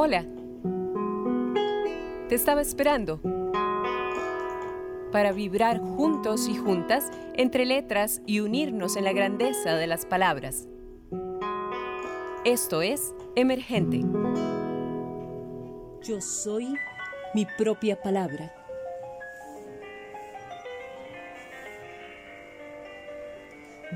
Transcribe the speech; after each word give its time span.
Hola. 0.00 0.24
Te 2.28 2.36
estaba 2.36 2.60
esperando 2.60 3.20
para 5.10 5.32
vibrar 5.32 5.80
juntos 5.80 6.46
y 6.46 6.56
juntas 6.56 7.10
entre 7.34 7.66
letras 7.66 8.22
y 8.24 8.38
unirnos 8.38 8.94
en 8.94 9.02
la 9.02 9.12
grandeza 9.12 9.74
de 9.74 9.88
las 9.88 10.06
palabras. 10.06 10.68
Esto 12.44 12.80
es 12.80 13.12
Emergente. 13.34 14.02
Yo 16.04 16.20
soy 16.20 16.76
mi 17.34 17.44
propia 17.58 18.00
palabra. 18.00 18.54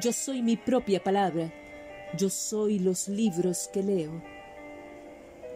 Yo 0.00 0.12
soy 0.12 0.43
mi 0.43 0.57
propia 0.57 1.00
palabra. 1.00 1.53
Yo 2.19 2.29
soy 2.29 2.80
los 2.80 3.07
libros 3.07 3.71
que 3.73 3.84
leo. 3.84 4.32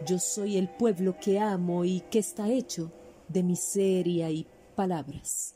Yo 0.05 0.19
soy 0.19 0.57
el 0.57 0.69
pueblo 0.69 1.17
que 1.19 1.39
amo 1.39 1.83
y 1.83 2.01
que 2.01 2.19
está 2.19 2.49
hecho 2.49 2.91
de 3.27 3.43
miseria 3.43 4.29
y 4.29 4.45
palabras. 4.75 5.55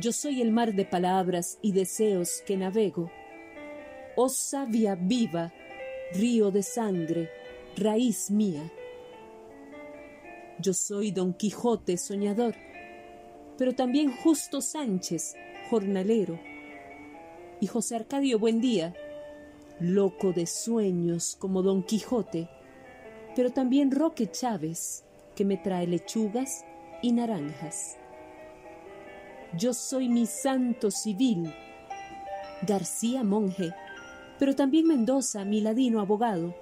Yo 0.00 0.12
soy 0.12 0.40
el 0.40 0.52
mar 0.52 0.74
de 0.74 0.84
palabras 0.84 1.58
y 1.60 1.72
deseos 1.72 2.42
que 2.46 2.56
navego. 2.56 3.10
Oh 4.16 4.28
savia 4.28 4.94
viva, 4.94 5.52
río 6.12 6.50
de 6.50 6.62
sangre, 6.62 7.30
raíz 7.76 8.30
mía. 8.30 8.70
Yo 10.60 10.72
soy 10.72 11.10
Don 11.10 11.34
Quijote 11.34 11.96
soñador, 11.96 12.54
pero 13.56 13.74
también 13.74 14.10
Justo 14.12 14.60
Sánchez, 14.60 15.34
jornalero, 15.68 16.38
y 17.60 17.66
José 17.66 17.96
Arcadio 17.96 18.38
Buendía, 18.38 18.94
loco 19.80 20.32
de 20.32 20.46
sueños 20.46 21.36
como 21.38 21.62
Don 21.62 21.82
Quijote, 21.82 22.48
pero 23.36 23.50
también 23.50 23.90
Roque 23.90 24.30
Chávez, 24.30 25.04
que 25.36 25.44
me 25.44 25.56
trae 25.56 25.86
lechugas 25.86 26.64
y 27.02 27.12
naranjas. 27.12 27.96
Yo 29.56 29.72
soy 29.72 30.08
mi 30.08 30.26
santo 30.26 30.90
civil, 30.90 31.54
García 32.66 33.22
monje, 33.22 33.72
pero 34.38 34.54
también 34.54 34.86
Mendoza, 34.86 35.44
mi 35.44 35.60
ladino 35.60 36.00
abogado, 36.00 36.54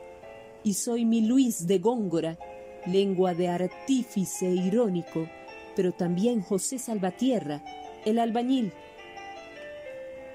y 0.62 0.74
soy 0.74 1.04
mi 1.04 1.22
Luis 1.22 1.66
de 1.66 1.78
Góngora, 1.78 2.38
lengua 2.86 3.34
de 3.34 3.48
artífice 3.48 4.46
irónico, 4.46 5.28
pero 5.74 5.92
también 5.92 6.40
José 6.42 6.78
Salvatierra, 6.78 7.62
el 8.04 8.18
albañil, 8.18 8.72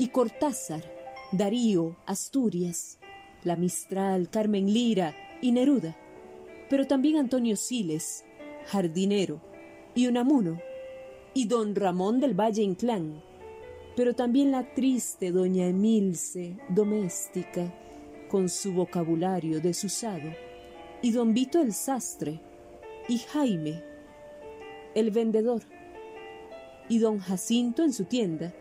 y 0.02 0.08
Cortázar, 0.08 0.82
Darío, 1.32 1.96
Asturias, 2.08 2.98
la 3.44 3.56
Mistral, 3.56 4.32
Carmen 4.32 4.66
Lira 4.74 5.14
y 5.44 5.52
Neruda, 5.52 5.96
pero 6.72 6.88
también 6.88 7.18
Antonio 7.18 7.56
Siles, 7.56 8.26
jardinero, 8.66 9.40
y 9.94 10.08
Unamuno, 10.08 10.60
y 11.36 11.46
don 11.46 11.76
Ramón 11.76 12.20
del 12.20 12.34
Valle 12.34 12.64
Inclán, 12.64 13.22
pero 13.96 14.16
también 14.16 14.50
la 14.50 14.74
triste 14.74 15.32
doña 15.32 15.68
Emilce, 15.68 16.58
doméstica, 16.68 17.72
con 18.28 18.50
su 18.50 18.74
vocabulario 18.74 19.62
desusado, 19.62 20.32
y 21.04 21.12
don 21.12 21.36
Vito 21.36 21.62
el 21.62 21.74
sastre, 21.74 22.42
y 23.08 23.20
Jaime, 23.20 23.84
el 24.96 25.12
vendedor, 25.12 25.62
y 26.90 26.98
don 26.98 27.20
Jacinto 27.20 27.84
en 27.84 27.94
su 27.94 28.06
tienda, 28.06 28.52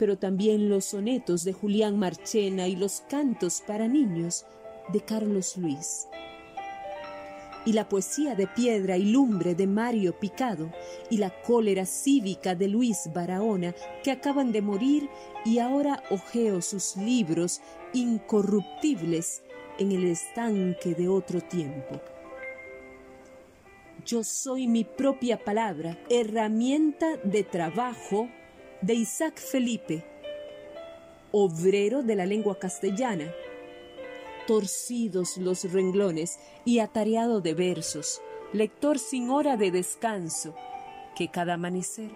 pero 0.00 0.16
también 0.16 0.70
los 0.70 0.86
sonetos 0.86 1.44
de 1.44 1.52
Julián 1.52 1.98
Marchena 1.98 2.66
y 2.66 2.74
los 2.74 3.02
cantos 3.02 3.62
para 3.66 3.86
niños 3.86 4.46
de 4.94 5.02
Carlos 5.02 5.58
Luis 5.58 6.08
y 7.66 7.74
la 7.74 7.86
poesía 7.86 8.34
de 8.34 8.46
piedra 8.46 8.96
y 8.96 9.04
lumbre 9.04 9.54
de 9.54 9.66
Mario 9.66 10.18
Picado, 10.18 10.72
y 11.10 11.18
la 11.18 11.28
cólera 11.42 11.84
cívica 11.84 12.54
de 12.54 12.68
Luis 12.68 13.10
Barahona, 13.12 13.74
que 14.02 14.10
acaban 14.10 14.50
de 14.50 14.62
morir 14.62 15.10
y 15.44 15.58
ahora 15.58 16.02
ojeo 16.10 16.62
sus 16.62 16.96
libros 16.96 17.60
incorruptibles 17.92 19.42
en 19.78 19.92
el 19.92 20.06
estanque 20.06 20.94
de 20.94 21.08
otro 21.08 21.42
tiempo. 21.42 22.00
Yo 24.06 24.24
soy 24.24 24.66
mi 24.66 24.84
propia 24.84 25.44
palabra, 25.44 25.98
herramienta 26.08 27.18
de 27.18 27.44
trabajo 27.44 28.30
de 28.82 28.94
Isaac 28.94 29.38
Felipe, 29.38 30.04
obrero 31.32 32.02
de 32.02 32.16
la 32.16 32.24
lengua 32.24 32.58
castellana, 32.58 33.30
torcidos 34.46 35.36
los 35.36 35.70
renglones 35.70 36.38
y 36.64 36.78
atareado 36.78 37.40
de 37.40 37.54
versos, 37.54 38.22
lector 38.52 38.98
sin 38.98 39.28
hora 39.30 39.56
de 39.56 39.70
descanso, 39.70 40.54
que 41.14 41.30
cada 41.30 41.54
amanecer 41.54 42.10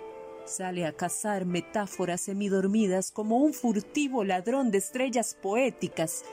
sale 0.47 0.86
a 0.86 0.92
cazar 0.92 1.44
metáforas 1.44 2.22
semidormidas 2.22 3.10
como 3.10 3.38
un 3.38 3.53
furtivo 3.53 4.24
ladrón 4.24 4.70
de 4.70 4.78
estrellas 4.78 5.36
poéticas 5.41 6.24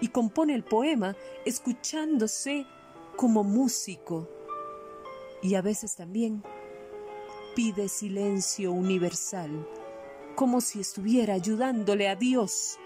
y 0.00 0.08
compone 0.08 0.54
el 0.54 0.64
poema 0.64 1.16
escuchándose 1.44 2.66
como 3.16 3.44
músico 3.44 4.28
y 5.42 5.54
a 5.54 5.62
veces 5.62 5.96
también 5.96 6.42
pide 7.54 7.88
silencio 7.88 8.72
universal 8.72 9.66
como 10.40 10.62
si 10.62 10.80
estuviera 10.80 11.34
ayudándole 11.34 12.08
a 12.08 12.16
Dios 12.16 12.78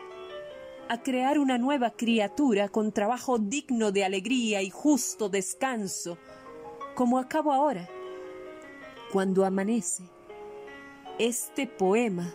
a 0.88 1.02
crear 1.02 1.38
una 1.38 1.56
nueva 1.56 1.90
criatura 1.90 2.68
con 2.68 2.90
trabajo 2.90 3.38
digno 3.38 3.92
de 3.92 4.04
alegría 4.04 4.60
y 4.60 4.70
justo 4.70 5.28
descanso, 5.28 6.18
como 6.96 7.18
acabo 7.18 7.52
ahora, 7.52 7.88
cuando 9.12 9.44
amanece 9.44 10.02
este 11.18 11.66
poema, 11.66 12.34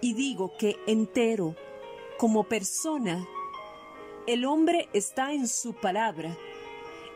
y 0.00 0.14
digo 0.14 0.52
que 0.58 0.76
entero, 0.86 1.54
como 2.18 2.44
persona, 2.44 3.26
el 4.26 4.46
hombre 4.46 4.88
está 4.94 5.32
en 5.32 5.46
su 5.46 5.74
palabra, 5.74 6.34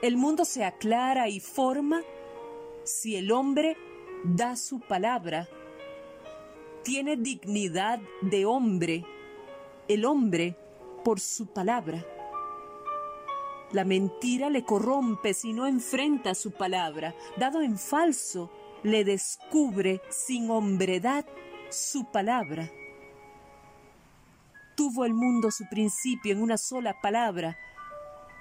el 0.02 0.18
mundo 0.18 0.44
se 0.44 0.62
aclara 0.62 1.28
y 1.30 1.40
forma 1.40 2.02
si 2.84 3.16
el 3.16 3.32
hombre 3.32 3.76
da 4.24 4.56
su 4.56 4.80
palabra, 4.80 5.48
tiene 6.82 7.16
dignidad 7.16 7.98
de 8.20 8.46
hombre, 8.46 9.04
el 9.88 10.04
hombre 10.04 10.56
por 11.02 11.18
su 11.18 11.46
palabra. 11.46 12.04
La 13.72 13.84
mentira 13.84 14.50
le 14.50 14.64
corrompe 14.64 15.34
si 15.34 15.52
no 15.52 15.66
enfrenta 15.66 16.34
su 16.34 16.52
palabra. 16.52 17.14
Dado 17.36 17.62
en 17.62 17.78
falso, 17.78 18.50
le 18.82 19.04
descubre 19.04 20.00
sin 20.10 20.50
hombredad 20.50 21.24
su 21.70 22.04
palabra. 22.04 22.70
Tuvo 24.76 25.04
el 25.04 25.14
mundo 25.14 25.50
su 25.50 25.64
principio 25.68 26.32
en 26.32 26.42
una 26.42 26.58
sola 26.58 27.00
palabra 27.00 27.56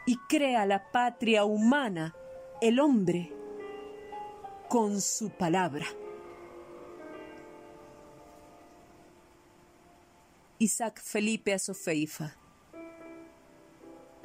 y 0.06 0.18
crea 0.28 0.66
la 0.66 0.92
patria 0.92 1.46
humana, 1.46 2.14
el 2.62 2.80
hombre, 2.80 3.32
con 4.74 5.00
su 5.02 5.30
palabra. 5.30 5.86
Isaac 10.58 11.00
Felipe 11.00 11.54
Azofeifa. 11.54 12.36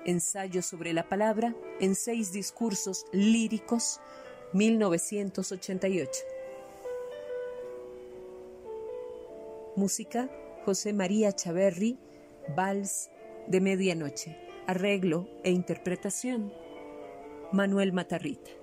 Ensayo 0.06 0.62
sobre 0.62 0.94
la 0.94 1.06
palabra 1.06 1.54
en 1.80 1.94
seis 1.94 2.32
discursos 2.32 3.04
líricos, 3.12 4.00
1988. 4.54 6.10
Música, 9.76 10.30
José 10.64 10.94
María 10.94 11.30
Chaverri, 11.32 11.98
Vals 12.56 13.10
de 13.48 13.60
Medianoche. 13.60 14.38
Arreglo 14.66 15.28
e 15.44 15.50
interpretación, 15.50 16.50
Manuel 17.52 17.92
Matarrita. 17.92 18.57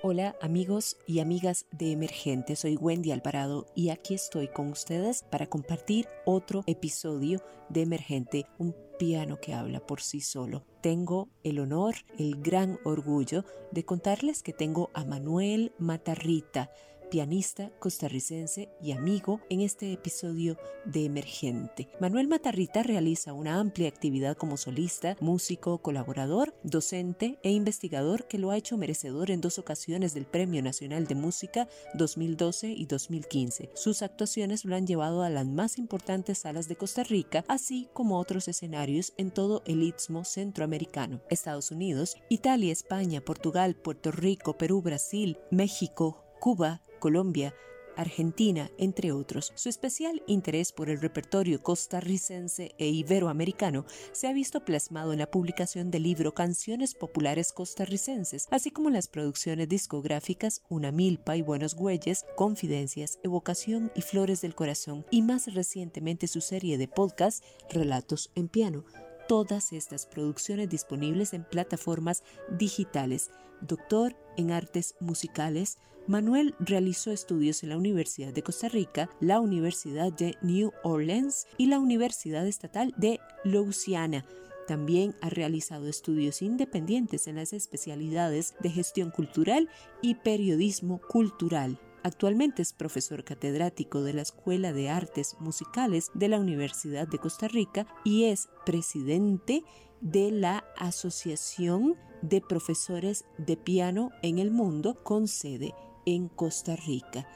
Hola 0.00 0.36
amigos 0.40 0.96
y 1.08 1.18
amigas 1.18 1.66
de 1.72 1.90
Emergente, 1.90 2.54
soy 2.54 2.76
Wendy 2.76 3.10
Alvarado 3.10 3.66
y 3.74 3.88
aquí 3.88 4.14
estoy 4.14 4.46
con 4.46 4.68
ustedes 4.68 5.24
para 5.24 5.48
compartir 5.48 6.06
otro 6.24 6.62
episodio 6.68 7.42
de 7.68 7.82
Emergente, 7.82 8.46
un 8.58 8.76
piano 8.96 9.40
que 9.40 9.54
habla 9.54 9.80
por 9.80 10.00
sí 10.00 10.20
solo. 10.20 10.64
Tengo 10.82 11.30
el 11.42 11.58
honor, 11.58 11.96
el 12.16 12.40
gran 12.40 12.78
orgullo 12.84 13.44
de 13.72 13.84
contarles 13.84 14.44
que 14.44 14.52
tengo 14.52 14.90
a 14.94 15.04
Manuel 15.04 15.72
Matarrita, 15.78 16.70
pianista 17.08 17.70
costarricense 17.78 18.70
y 18.82 18.92
amigo 18.92 19.40
en 19.50 19.60
este 19.60 19.92
episodio 19.92 20.56
de 20.84 21.04
Emergente. 21.04 21.88
Manuel 22.00 22.28
Matarrita 22.28 22.82
realiza 22.82 23.32
una 23.32 23.58
amplia 23.58 23.88
actividad 23.88 24.36
como 24.36 24.56
solista, 24.56 25.16
músico, 25.20 25.78
colaborador, 25.78 26.54
docente 26.62 27.38
e 27.42 27.50
investigador 27.50 28.26
que 28.26 28.38
lo 28.38 28.50
ha 28.50 28.56
hecho 28.56 28.76
merecedor 28.76 29.30
en 29.30 29.40
dos 29.40 29.58
ocasiones 29.58 30.14
del 30.14 30.26
Premio 30.26 30.62
Nacional 30.62 31.06
de 31.06 31.14
Música 31.14 31.68
2012 31.94 32.68
y 32.68 32.86
2015. 32.86 33.70
Sus 33.74 34.02
actuaciones 34.02 34.64
lo 34.64 34.76
han 34.76 34.86
llevado 34.86 35.22
a 35.22 35.30
las 35.30 35.46
más 35.46 35.78
importantes 35.78 36.38
salas 36.38 36.68
de 36.68 36.76
Costa 36.76 37.04
Rica, 37.04 37.44
así 37.48 37.88
como 37.92 38.18
otros 38.18 38.48
escenarios 38.48 39.12
en 39.16 39.30
todo 39.30 39.62
el 39.66 39.82
istmo 39.82 40.24
centroamericano, 40.24 41.20
Estados 41.30 41.70
Unidos, 41.70 42.16
Italia, 42.28 42.72
España, 42.72 43.20
Portugal, 43.20 43.74
Puerto 43.74 44.10
Rico, 44.10 44.56
Perú, 44.56 44.82
Brasil, 44.82 45.38
México, 45.50 46.24
Cuba, 46.40 46.82
Colombia, 46.98 47.54
Argentina, 47.98 48.70
entre 48.78 49.10
otros. 49.10 49.52
Su 49.56 49.68
especial 49.68 50.22
interés 50.28 50.72
por 50.72 50.88
el 50.88 51.00
repertorio 51.00 51.60
costarricense 51.60 52.74
e 52.78 52.86
iberoamericano 52.86 53.84
se 54.12 54.28
ha 54.28 54.32
visto 54.32 54.64
plasmado 54.64 55.12
en 55.12 55.18
la 55.18 55.30
publicación 55.30 55.90
del 55.90 56.04
libro 56.04 56.32
Canciones 56.32 56.94
Populares 56.94 57.52
Costarricenses, 57.52 58.46
así 58.52 58.70
como 58.70 58.88
en 58.88 58.94
las 58.94 59.08
producciones 59.08 59.68
discográficas 59.68 60.62
Una 60.68 60.92
Milpa 60.92 61.36
y 61.36 61.42
Buenos 61.42 61.74
Güeyes, 61.74 62.24
Confidencias, 62.36 63.18
Evocación 63.24 63.90
y 63.96 64.02
Flores 64.02 64.42
del 64.42 64.54
Corazón, 64.54 65.04
y 65.10 65.22
más 65.22 65.52
recientemente 65.52 66.28
su 66.28 66.40
serie 66.40 66.78
de 66.78 66.86
podcast 66.86 67.44
Relatos 67.68 68.30
en 68.36 68.48
Piano 68.48 68.84
todas 69.28 69.74
estas 69.74 70.06
producciones 70.06 70.70
disponibles 70.70 71.34
en 71.34 71.44
plataformas 71.44 72.24
digitales. 72.48 73.30
Doctor 73.60 74.16
en 74.36 74.50
artes 74.50 74.94
musicales, 75.00 75.78
Manuel 76.06 76.54
realizó 76.58 77.10
estudios 77.10 77.62
en 77.62 77.68
la 77.68 77.76
Universidad 77.76 78.32
de 78.32 78.42
Costa 78.42 78.68
Rica, 78.68 79.10
la 79.20 79.40
Universidad 79.40 80.10
de 80.12 80.36
New 80.40 80.72
Orleans 80.82 81.46
y 81.58 81.66
la 81.66 81.78
Universidad 81.78 82.46
Estatal 82.46 82.94
de 82.96 83.20
Louisiana. 83.44 84.24
También 84.66 85.14
ha 85.20 85.28
realizado 85.28 85.86
estudios 85.86 86.40
independientes 86.40 87.26
en 87.26 87.36
las 87.36 87.52
especialidades 87.52 88.54
de 88.60 88.70
gestión 88.70 89.10
cultural 89.10 89.68
y 90.00 90.14
periodismo 90.14 91.00
cultural. 91.00 91.78
Actualmente 92.02 92.62
es 92.62 92.72
profesor 92.72 93.24
catedrático 93.24 94.02
de 94.02 94.14
la 94.14 94.22
Escuela 94.22 94.72
de 94.72 94.88
Artes 94.88 95.36
Musicales 95.40 96.10
de 96.14 96.28
la 96.28 96.38
Universidad 96.38 97.08
de 97.08 97.18
Costa 97.18 97.48
Rica 97.48 97.86
y 98.04 98.24
es 98.24 98.48
presidente 98.64 99.62
de 100.00 100.30
la 100.30 100.64
Asociación 100.76 101.96
de 102.22 102.40
Profesores 102.40 103.24
de 103.38 103.56
Piano 103.56 104.10
en 104.22 104.38
el 104.38 104.50
Mundo 104.50 105.02
con 105.02 105.28
sede 105.28 105.74
en 106.06 106.28
Costa 106.28 106.76
Rica. 106.76 107.28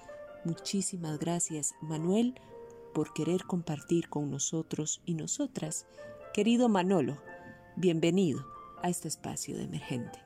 Muchísimas 0.44 1.18
gracias, 1.18 1.74
Manuel, 1.80 2.34
por 2.92 3.12
querer 3.12 3.44
compartir 3.44 4.08
con 4.08 4.30
nosotros 4.30 5.00
y 5.04 5.14
nosotras. 5.14 5.86
Querido 6.34 6.68
Manolo, 6.68 7.18
bienvenido 7.76 8.44
a 8.82 8.88
este 8.88 9.08
espacio 9.08 9.56
de 9.56 9.64
emergente. 9.64 10.18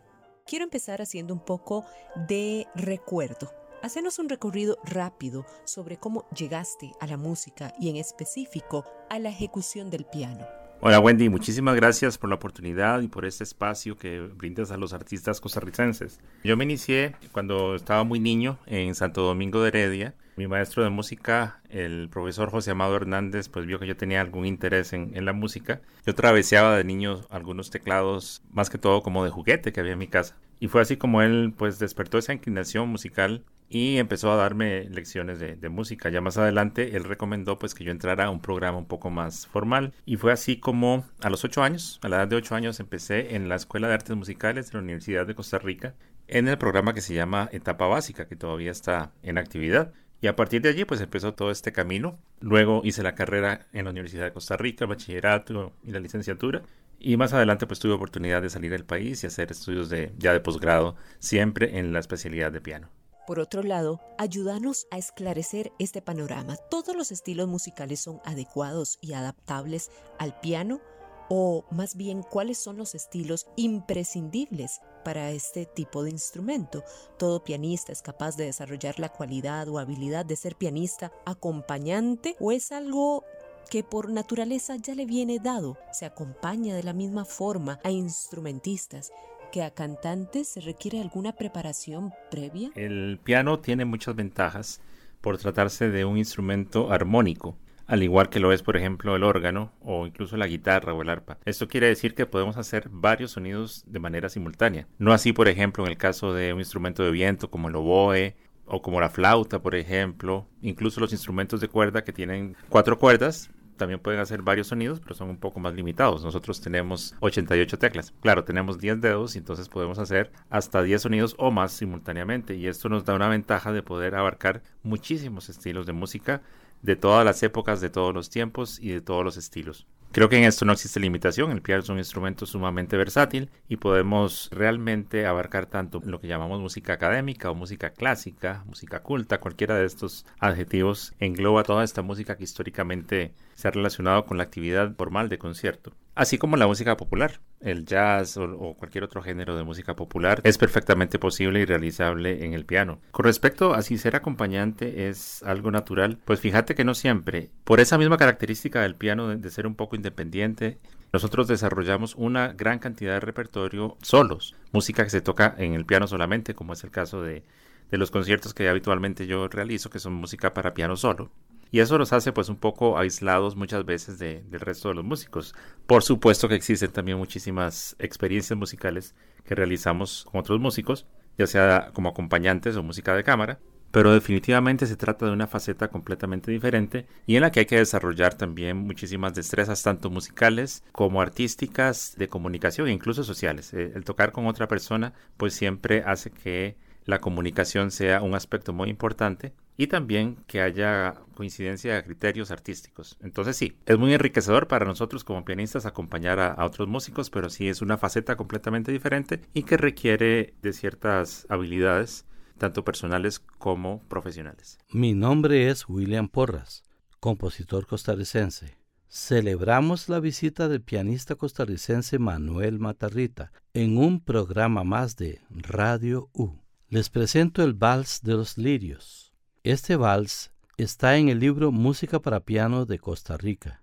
Quiero 0.46 0.64
empezar 0.64 1.02
haciendo 1.02 1.34
un 1.34 1.40
poco 1.40 1.84
de 2.28 2.66
recuerdo. 2.74 3.52
Hacenos 3.82 4.18
un 4.18 4.28
recorrido 4.28 4.78
rápido 4.84 5.44
sobre 5.64 5.98
cómo 5.98 6.24
llegaste 6.30 6.92
a 7.00 7.06
la 7.06 7.16
música 7.16 7.74
y 7.78 7.90
en 7.90 7.96
específico 7.96 8.84
a 9.10 9.18
la 9.18 9.28
ejecución 9.28 9.90
del 9.90 10.06
piano. 10.06 10.46
Hola 10.82 11.00
Wendy, 11.00 11.30
muchísimas 11.30 11.74
gracias 11.74 12.18
por 12.18 12.28
la 12.28 12.36
oportunidad 12.36 13.00
y 13.00 13.08
por 13.08 13.24
este 13.24 13.42
espacio 13.44 13.96
que 13.96 14.20
brindas 14.20 14.70
a 14.70 14.76
los 14.76 14.92
artistas 14.92 15.40
costarricenses. 15.40 16.20
Yo 16.44 16.54
me 16.56 16.64
inicié 16.64 17.14
cuando 17.32 17.74
estaba 17.74 18.04
muy 18.04 18.20
niño 18.20 18.58
en 18.66 18.94
Santo 18.94 19.22
Domingo 19.22 19.62
de 19.62 19.68
Heredia. 19.68 20.14
Mi 20.36 20.46
maestro 20.46 20.84
de 20.84 20.90
música, 20.90 21.60
el 21.70 22.10
profesor 22.10 22.50
José 22.50 22.72
Amado 22.72 22.94
Hernández, 22.94 23.48
pues 23.48 23.64
vio 23.64 23.78
que 23.78 23.86
yo 23.86 23.96
tenía 23.96 24.20
algún 24.20 24.44
interés 24.44 24.92
en, 24.92 25.24
la 25.24 25.32
música. 25.32 25.80
Yo 26.04 26.14
traveseaba 26.14 26.76
de 26.76 26.84
niño 26.84 27.22
algunos 27.30 27.70
teclados, 27.70 28.42
más 28.52 28.68
que 28.68 28.76
todo 28.76 29.02
como 29.02 29.24
de 29.24 29.30
juguete 29.30 29.72
que 29.72 29.80
había 29.80 29.94
en 29.94 29.98
mi 29.98 30.08
casa. 30.08 30.36
Y 30.60 30.68
fue 30.68 30.82
así 30.82 30.98
como 30.98 31.22
él 31.22 31.54
pues 31.56 31.78
despertó 31.78 32.18
esa 32.18 32.34
inclinación 32.34 32.90
musical 32.90 33.44
y 33.68 33.98
empezó 33.98 34.30
a 34.30 34.36
darme 34.36 34.84
lecciones 34.90 35.38
de, 35.38 35.68
música. 35.68 36.08
Ya 36.08 36.20
más 36.20 36.38
adelante 36.38 36.96
él 36.96 37.04
recomendó 37.04 37.58
pues 37.58 37.74
que 37.74 37.84
yo 37.84 37.90
entrara 37.90 38.26
a 38.26 38.30
un 38.30 38.40
programa 38.40 38.78
un 38.78 38.86
poco 38.86 39.10
más 39.10 39.46
formal 39.46 39.92
y 40.04 40.16
fue 40.16 40.32
así 40.32 40.58
como 40.58 41.04
a 41.20 41.30
los 41.30 41.44
ocho 41.44 41.62
años, 41.62 41.98
a 42.02 42.08
la 42.08 42.16
edad 42.16 42.28
de 42.28 42.36
ocho 42.36 42.54
años 42.54 42.78
empecé 42.80 43.34
en 43.34 43.48
la 43.48 43.56
Escuela 43.56 43.88
de 43.88 43.94
Artes 43.94 44.16
Musicales 44.16 44.70
de 44.70 44.78
la 44.78 44.84
Universidad 44.84 45.26
de 45.26 45.34
Costa 45.34 45.58
Rica 45.58 45.94
en 46.28 46.48
el 46.48 46.58
programa 46.58 46.94
que 46.94 47.00
se 47.00 47.14
llama 47.14 47.48
Etapa 47.52 47.86
Básica 47.86 48.28
que 48.28 48.36
todavía 48.36 48.70
está 48.70 49.12
en 49.22 49.38
actividad. 49.38 49.92
Y 50.20 50.28
a 50.28 50.36
partir 50.36 50.62
de 50.62 50.70
allí 50.70 50.84
pues 50.84 51.00
empezó 51.00 51.34
todo 51.34 51.50
este 51.50 51.72
camino. 51.72 52.18
Luego 52.40 52.80
hice 52.84 53.02
la 53.02 53.14
carrera 53.14 53.66
en 53.72 53.84
la 53.84 53.90
Universidad 53.90 54.24
de 54.24 54.32
Costa 54.32 54.56
Rica, 54.56 54.86
bachillerato 54.86 55.72
y 55.84 55.90
la 55.90 56.00
licenciatura. 56.00 56.62
Y 56.98 57.16
más 57.16 57.32
adelante 57.32 57.66
pues 57.66 57.80
tuve 57.80 57.92
oportunidad 57.92 58.40
de 58.40 58.48
salir 58.48 58.70
del 58.70 58.84
país 58.84 59.22
y 59.22 59.26
hacer 59.26 59.50
estudios 59.50 59.90
de, 59.90 60.14
ya 60.16 60.32
de 60.32 60.40
posgrado, 60.40 60.96
siempre 61.18 61.78
en 61.78 61.92
la 61.92 61.98
especialidad 61.98 62.50
de 62.50 62.60
piano. 62.60 62.88
Por 63.26 63.40
otro 63.40 63.64
lado, 63.64 64.00
ayúdanos 64.18 64.86
a 64.92 64.98
esclarecer 64.98 65.72
este 65.80 66.00
panorama. 66.00 66.56
¿Todos 66.56 66.94
los 66.94 67.10
estilos 67.10 67.48
musicales 67.48 67.98
son 68.00 68.20
adecuados 68.24 68.98
y 69.00 69.14
adaptables 69.14 69.90
al 70.18 70.38
piano? 70.38 70.80
O 71.28 71.64
más 71.72 71.96
bien, 71.96 72.22
¿cuáles 72.22 72.56
son 72.56 72.76
los 72.76 72.94
estilos 72.94 73.48
imprescindibles 73.56 74.80
para 75.04 75.32
este 75.32 75.66
tipo 75.66 76.04
de 76.04 76.10
instrumento? 76.10 76.84
¿Todo 77.18 77.42
pianista 77.42 77.90
es 77.90 78.00
capaz 78.00 78.36
de 78.36 78.44
desarrollar 78.44 79.00
la 79.00 79.08
cualidad 79.08 79.68
o 79.68 79.80
habilidad 79.80 80.24
de 80.24 80.36
ser 80.36 80.54
pianista 80.54 81.10
acompañante 81.24 82.36
o 82.38 82.52
es 82.52 82.70
algo 82.70 83.24
que 83.70 83.82
por 83.82 84.08
naturaleza 84.08 84.76
ya 84.76 84.94
le 84.94 85.04
viene 85.04 85.40
dado? 85.40 85.76
Se 85.90 86.06
acompaña 86.06 86.76
de 86.76 86.84
la 86.84 86.92
misma 86.92 87.24
forma 87.24 87.80
a 87.82 87.90
instrumentistas 87.90 89.10
que 89.56 89.62
a 89.62 89.70
cantantes 89.70 90.62
requiere 90.66 91.00
alguna 91.00 91.32
preparación 91.32 92.12
previa? 92.30 92.70
El 92.74 93.18
piano 93.24 93.58
tiene 93.58 93.86
muchas 93.86 94.14
ventajas 94.14 94.82
por 95.22 95.38
tratarse 95.38 95.88
de 95.88 96.04
un 96.04 96.18
instrumento 96.18 96.92
armónico 96.92 97.56
al 97.86 98.02
igual 98.02 98.28
que 98.28 98.38
lo 98.38 98.52
es 98.52 98.62
por 98.62 98.76
ejemplo 98.76 99.16
el 99.16 99.22
órgano 99.22 99.72
o 99.80 100.06
incluso 100.06 100.36
la 100.36 100.46
guitarra 100.46 100.92
o 100.92 101.00
el 101.00 101.08
arpa. 101.08 101.38
Esto 101.46 101.68
quiere 101.68 101.86
decir 101.86 102.14
que 102.14 102.26
podemos 102.26 102.58
hacer 102.58 102.90
varios 102.90 103.30
sonidos 103.30 103.82
de 103.86 103.98
manera 103.98 104.28
simultánea. 104.28 104.88
No 104.98 105.14
así 105.14 105.32
por 105.32 105.48
ejemplo 105.48 105.86
en 105.86 105.90
el 105.90 105.96
caso 105.96 106.34
de 106.34 106.52
un 106.52 106.58
instrumento 106.58 107.02
de 107.02 107.10
viento 107.10 107.48
como 107.50 107.68
el 107.68 107.76
oboe 107.76 108.36
o 108.66 108.82
como 108.82 109.00
la 109.00 109.08
flauta 109.08 109.62
por 109.62 109.74
ejemplo, 109.74 110.46
incluso 110.60 111.00
los 111.00 111.12
instrumentos 111.12 111.62
de 111.62 111.68
cuerda 111.68 112.04
que 112.04 112.12
tienen 112.12 112.58
cuatro 112.68 112.98
cuerdas 112.98 113.48
también 113.76 114.00
pueden 114.00 114.20
hacer 114.20 114.42
varios 114.42 114.68
sonidos, 114.68 115.00
pero 115.00 115.14
son 115.14 115.30
un 115.30 115.38
poco 115.38 115.60
más 115.60 115.74
limitados. 115.74 116.24
Nosotros 116.24 116.60
tenemos 116.60 117.14
88 117.20 117.78
teclas. 117.78 118.12
Claro, 118.20 118.44
tenemos 118.44 118.78
10 118.78 119.00
dedos 119.00 119.34
y 119.34 119.38
entonces 119.38 119.68
podemos 119.68 119.98
hacer 119.98 120.32
hasta 120.50 120.82
10 120.82 121.02
sonidos 121.02 121.34
o 121.38 121.50
más 121.50 121.72
simultáneamente. 121.72 122.56
Y 122.56 122.66
esto 122.66 122.88
nos 122.88 123.04
da 123.04 123.14
una 123.14 123.28
ventaja 123.28 123.72
de 123.72 123.82
poder 123.82 124.14
abarcar 124.14 124.62
muchísimos 124.82 125.48
estilos 125.48 125.86
de 125.86 125.92
música 125.92 126.42
de 126.82 126.96
todas 126.96 127.24
las 127.24 127.42
épocas, 127.42 127.80
de 127.80 127.90
todos 127.90 128.14
los 128.14 128.30
tiempos 128.30 128.78
y 128.80 128.90
de 128.90 129.00
todos 129.00 129.24
los 129.24 129.36
estilos. 129.36 129.86
Creo 130.12 130.30
que 130.30 130.38
en 130.38 130.44
esto 130.44 130.64
no 130.64 130.72
existe 130.72 130.98
limitación, 130.98 131.50
el 131.50 131.60
piano 131.60 131.82
es 131.82 131.88
un 131.90 131.98
instrumento 131.98 132.46
sumamente 132.46 132.96
versátil 132.96 133.50
y 133.68 133.76
podemos 133.76 134.48
realmente 134.50 135.26
abarcar 135.26 135.66
tanto 135.66 136.00
lo 136.06 136.20
que 136.20 136.28
llamamos 136.28 136.60
música 136.60 136.94
académica 136.94 137.50
o 137.50 137.54
música 137.54 137.90
clásica, 137.90 138.64
música 138.66 139.02
culta, 139.02 139.40
cualquiera 139.40 139.74
de 139.74 139.84
estos 139.84 140.24
adjetivos 140.38 141.12
engloba 141.18 141.64
toda 141.64 141.84
esta 141.84 142.00
música 142.00 142.36
que 142.36 142.44
históricamente 142.44 143.34
se 143.56 143.66
ha 143.66 143.72
relacionado 143.72 144.24
con 144.24 144.36
la 144.36 144.44
actividad 144.44 144.94
formal 144.94 145.28
de 145.28 145.38
concierto 145.38 145.96
así 146.16 146.38
como 146.38 146.56
la 146.56 146.66
música 146.66 146.96
popular. 146.96 147.40
El 147.60 147.84
jazz 147.84 148.36
o, 148.36 148.74
cualquier 148.74 149.04
otro 149.04 149.22
género 149.22 149.56
de 149.56 149.62
música 149.62 149.94
popular 149.94 150.40
es 150.42 150.58
perfectamente 150.58 151.18
posible 151.18 151.60
y 151.60 151.64
realizable 151.64 152.44
en 152.44 152.54
el 152.54 152.64
piano. 152.64 153.00
Con 153.12 153.24
respecto 153.24 153.74
a 153.74 153.82
si 153.82 153.98
ser 153.98 154.16
acompañante 154.16 155.08
es 155.08 155.42
algo 155.44 155.70
natural, 155.70 156.18
pues 156.24 156.40
fíjate 156.40 156.74
que 156.74 156.84
no 156.84 156.94
siempre. 156.94 157.50
Por 157.64 157.80
esa 157.80 157.98
misma 157.98 158.16
característica 158.16 158.82
del 158.82 158.96
piano 158.96 159.28
de, 159.28 159.50
ser 159.50 159.66
un 159.66 159.76
poco 159.76 159.94
independiente, 159.94 160.78
nosotros 161.12 161.48
desarrollamos 161.48 162.14
una 162.16 162.52
gran 162.52 162.78
cantidad 162.78 163.14
de 163.14 163.20
repertorio 163.20 163.96
solos, 164.02 164.54
música 164.72 165.04
que 165.04 165.10
se 165.10 165.20
toca 165.20 165.54
en 165.58 165.74
el 165.74 165.86
piano 165.86 166.06
solamente, 166.06 166.54
como 166.54 166.72
es 166.72 166.82
el 166.84 166.90
caso 166.90 167.22
de, 167.22 167.42
de 167.90 167.98
los 167.98 168.10
conciertos 168.10 168.54
que 168.54 168.68
habitualmente 168.68 169.26
yo 169.26 169.48
realizo, 169.48 169.90
que 169.90 169.98
son 169.98 170.14
música 170.14 170.52
para 170.54 170.74
piano 170.74 170.96
solo. 170.96 171.30
Y 171.70 171.80
eso 171.80 171.98
los 171.98 172.12
hace 172.12 172.32
pues 172.32 172.48
un 172.48 172.56
poco 172.56 172.98
aislados 172.98 173.56
muchas 173.56 173.84
veces 173.84 174.18
del 174.18 174.60
resto 174.60 174.88
de 174.88 174.94
los 174.94 175.04
músicos. 175.04 175.54
Por 175.86 176.02
supuesto 176.02 176.48
que 176.48 176.54
existen 176.54 176.92
también 176.92 177.18
muchísimas 177.18 177.96
experiencias 177.98 178.58
musicales 178.58 179.14
que 179.44 179.54
realizamos 179.54 180.26
con 180.30 180.40
otros 180.40 180.60
músicos, 180.60 181.06
ya 181.38 181.46
sea 181.46 181.90
como 181.92 182.08
acompañantes 182.08 182.76
o 182.76 182.82
música 182.82 183.14
de 183.14 183.24
cámara, 183.24 183.58
pero 183.90 184.12
definitivamente 184.12 184.86
se 184.86 184.96
trata 184.96 185.26
de 185.26 185.32
una 185.32 185.46
faceta 185.46 185.88
completamente 185.88 186.50
diferente 186.50 187.06
y 187.24 187.36
en 187.36 187.42
la 187.42 187.50
que 187.50 187.60
hay 187.60 187.66
que 187.66 187.78
desarrollar 187.78 188.34
también 188.34 188.76
muchísimas 188.76 189.34
destrezas 189.34 189.82
tanto 189.82 190.10
musicales 190.10 190.84
como 190.92 191.22
artísticas, 191.22 192.14
de 192.18 192.28
comunicación 192.28 192.88
e 192.88 192.92
incluso 192.92 193.24
sociales. 193.24 193.72
Eh, 193.72 193.92
el 193.94 194.04
tocar 194.04 194.32
con 194.32 194.46
otra 194.46 194.68
persona 194.68 195.14
pues 195.36 195.54
siempre 195.54 196.02
hace 196.04 196.30
que 196.30 196.76
la 197.04 197.20
comunicación 197.20 197.90
sea 197.90 198.20
un 198.20 198.34
aspecto 198.34 198.72
muy 198.72 198.90
importante 198.90 199.54
y 199.76 199.86
también 199.88 200.36
que 200.46 200.60
haya 200.60 201.14
coincidencia 201.34 201.94
de 201.94 202.04
criterios 202.04 202.50
artísticos. 202.50 203.16
Entonces 203.20 203.56
sí, 203.56 203.78
es 203.86 203.98
muy 203.98 204.14
enriquecedor 204.14 204.68
para 204.68 204.86
nosotros 204.86 205.24
como 205.24 205.44
pianistas 205.44 205.86
acompañar 205.86 206.40
a, 206.40 206.64
otros 206.64 206.88
músicos, 206.88 207.30
pero 207.30 207.50
sí 207.50 207.68
es 207.68 207.82
una 207.82 207.98
faceta 207.98 208.36
completamente 208.36 208.92
diferente 208.92 209.42
y 209.52 209.64
que 209.64 209.76
requiere 209.76 210.54
de 210.62 210.72
ciertas 210.72 211.46
habilidades, 211.48 212.26
tanto 212.58 212.84
personales 212.84 213.38
como 213.38 214.02
profesionales. 214.08 214.78
Mi 214.90 215.12
nombre 215.12 215.68
es 215.68 215.88
William 215.88 216.28
Porras, 216.28 216.82
compositor 217.20 217.86
costarricense. 217.86 218.78
Celebramos 219.08 220.08
la 220.08 220.20
visita 220.20 220.68
del 220.68 220.82
pianista 220.82 221.36
costarricense 221.36 222.18
Manuel 222.18 222.80
Matarrita 222.80 223.52
en 223.72 223.98
un 223.98 224.20
programa 224.20 224.84
más 224.84 225.16
de 225.16 225.40
Radio 225.50 226.28
U. 226.32 226.58
Les 226.88 227.08
presento 227.08 227.62
el 227.62 227.74
Vals 227.74 228.20
de 228.22 228.34
los 228.34 228.58
Lirios 228.58 229.25
este 229.72 229.96
vals 229.96 230.52
está 230.76 231.16
en 231.16 231.28
el 231.28 231.40
libro 231.40 231.72
Música 231.72 232.20
para 232.20 232.38
piano 232.38 232.86
de 232.86 233.00
Costa 233.00 233.36
Rica. 233.36 233.82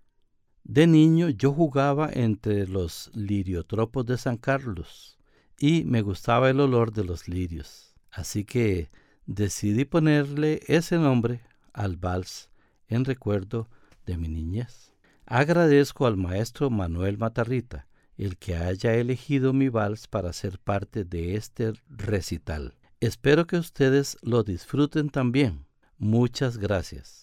De 0.63 0.87
niño 0.87 1.27
yo 1.27 1.51
jugaba 1.51 2.09
entre 2.09 2.67
los 2.69 3.11
liriotropos 3.13 4.05
de 4.05 4.17
San 4.17 4.37
Carlos 4.37 5.17
y 5.59 5.83
me 5.83 6.01
gustaba 6.01 6.49
el 6.49 6.61
olor 6.61 6.93
de 6.93 7.03
los 7.03 7.27
lirios. 7.27 7.95
Así 8.11 8.45
que 8.45 8.91
decidí 9.25 9.83
ponerle 9.83 10.61
ese 10.67 10.97
nombre 10.97 11.41
al 11.73 11.97
vals 11.97 12.49
en 12.87 13.03
recuerdo 13.03 13.67
de 14.05 14.15
mi 14.15 14.29
niñez. 14.29 14.93
Agradezco 15.25 16.07
al 16.07 16.15
maestro 16.15 16.69
Manuel 16.69 17.17
Matarrita 17.17 17.87
el 18.17 18.37
que 18.37 18.55
haya 18.55 18.93
elegido 18.93 19.51
mi 19.51 19.67
vals 19.67 20.07
para 20.07 20.31
ser 20.31 20.59
parte 20.59 21.03
de 21.03 21.35
este 21.35 21.73
recital. 21.89 22.73
Espero 23.01 23.47
que 23.47 23.57
ustedes 23.57 24.17
lo 24.21 24.43
disfruten 24.43 25.09
también. 25.09 25.65
Muchas 26.03 26.57
gracias. 26.57 27.22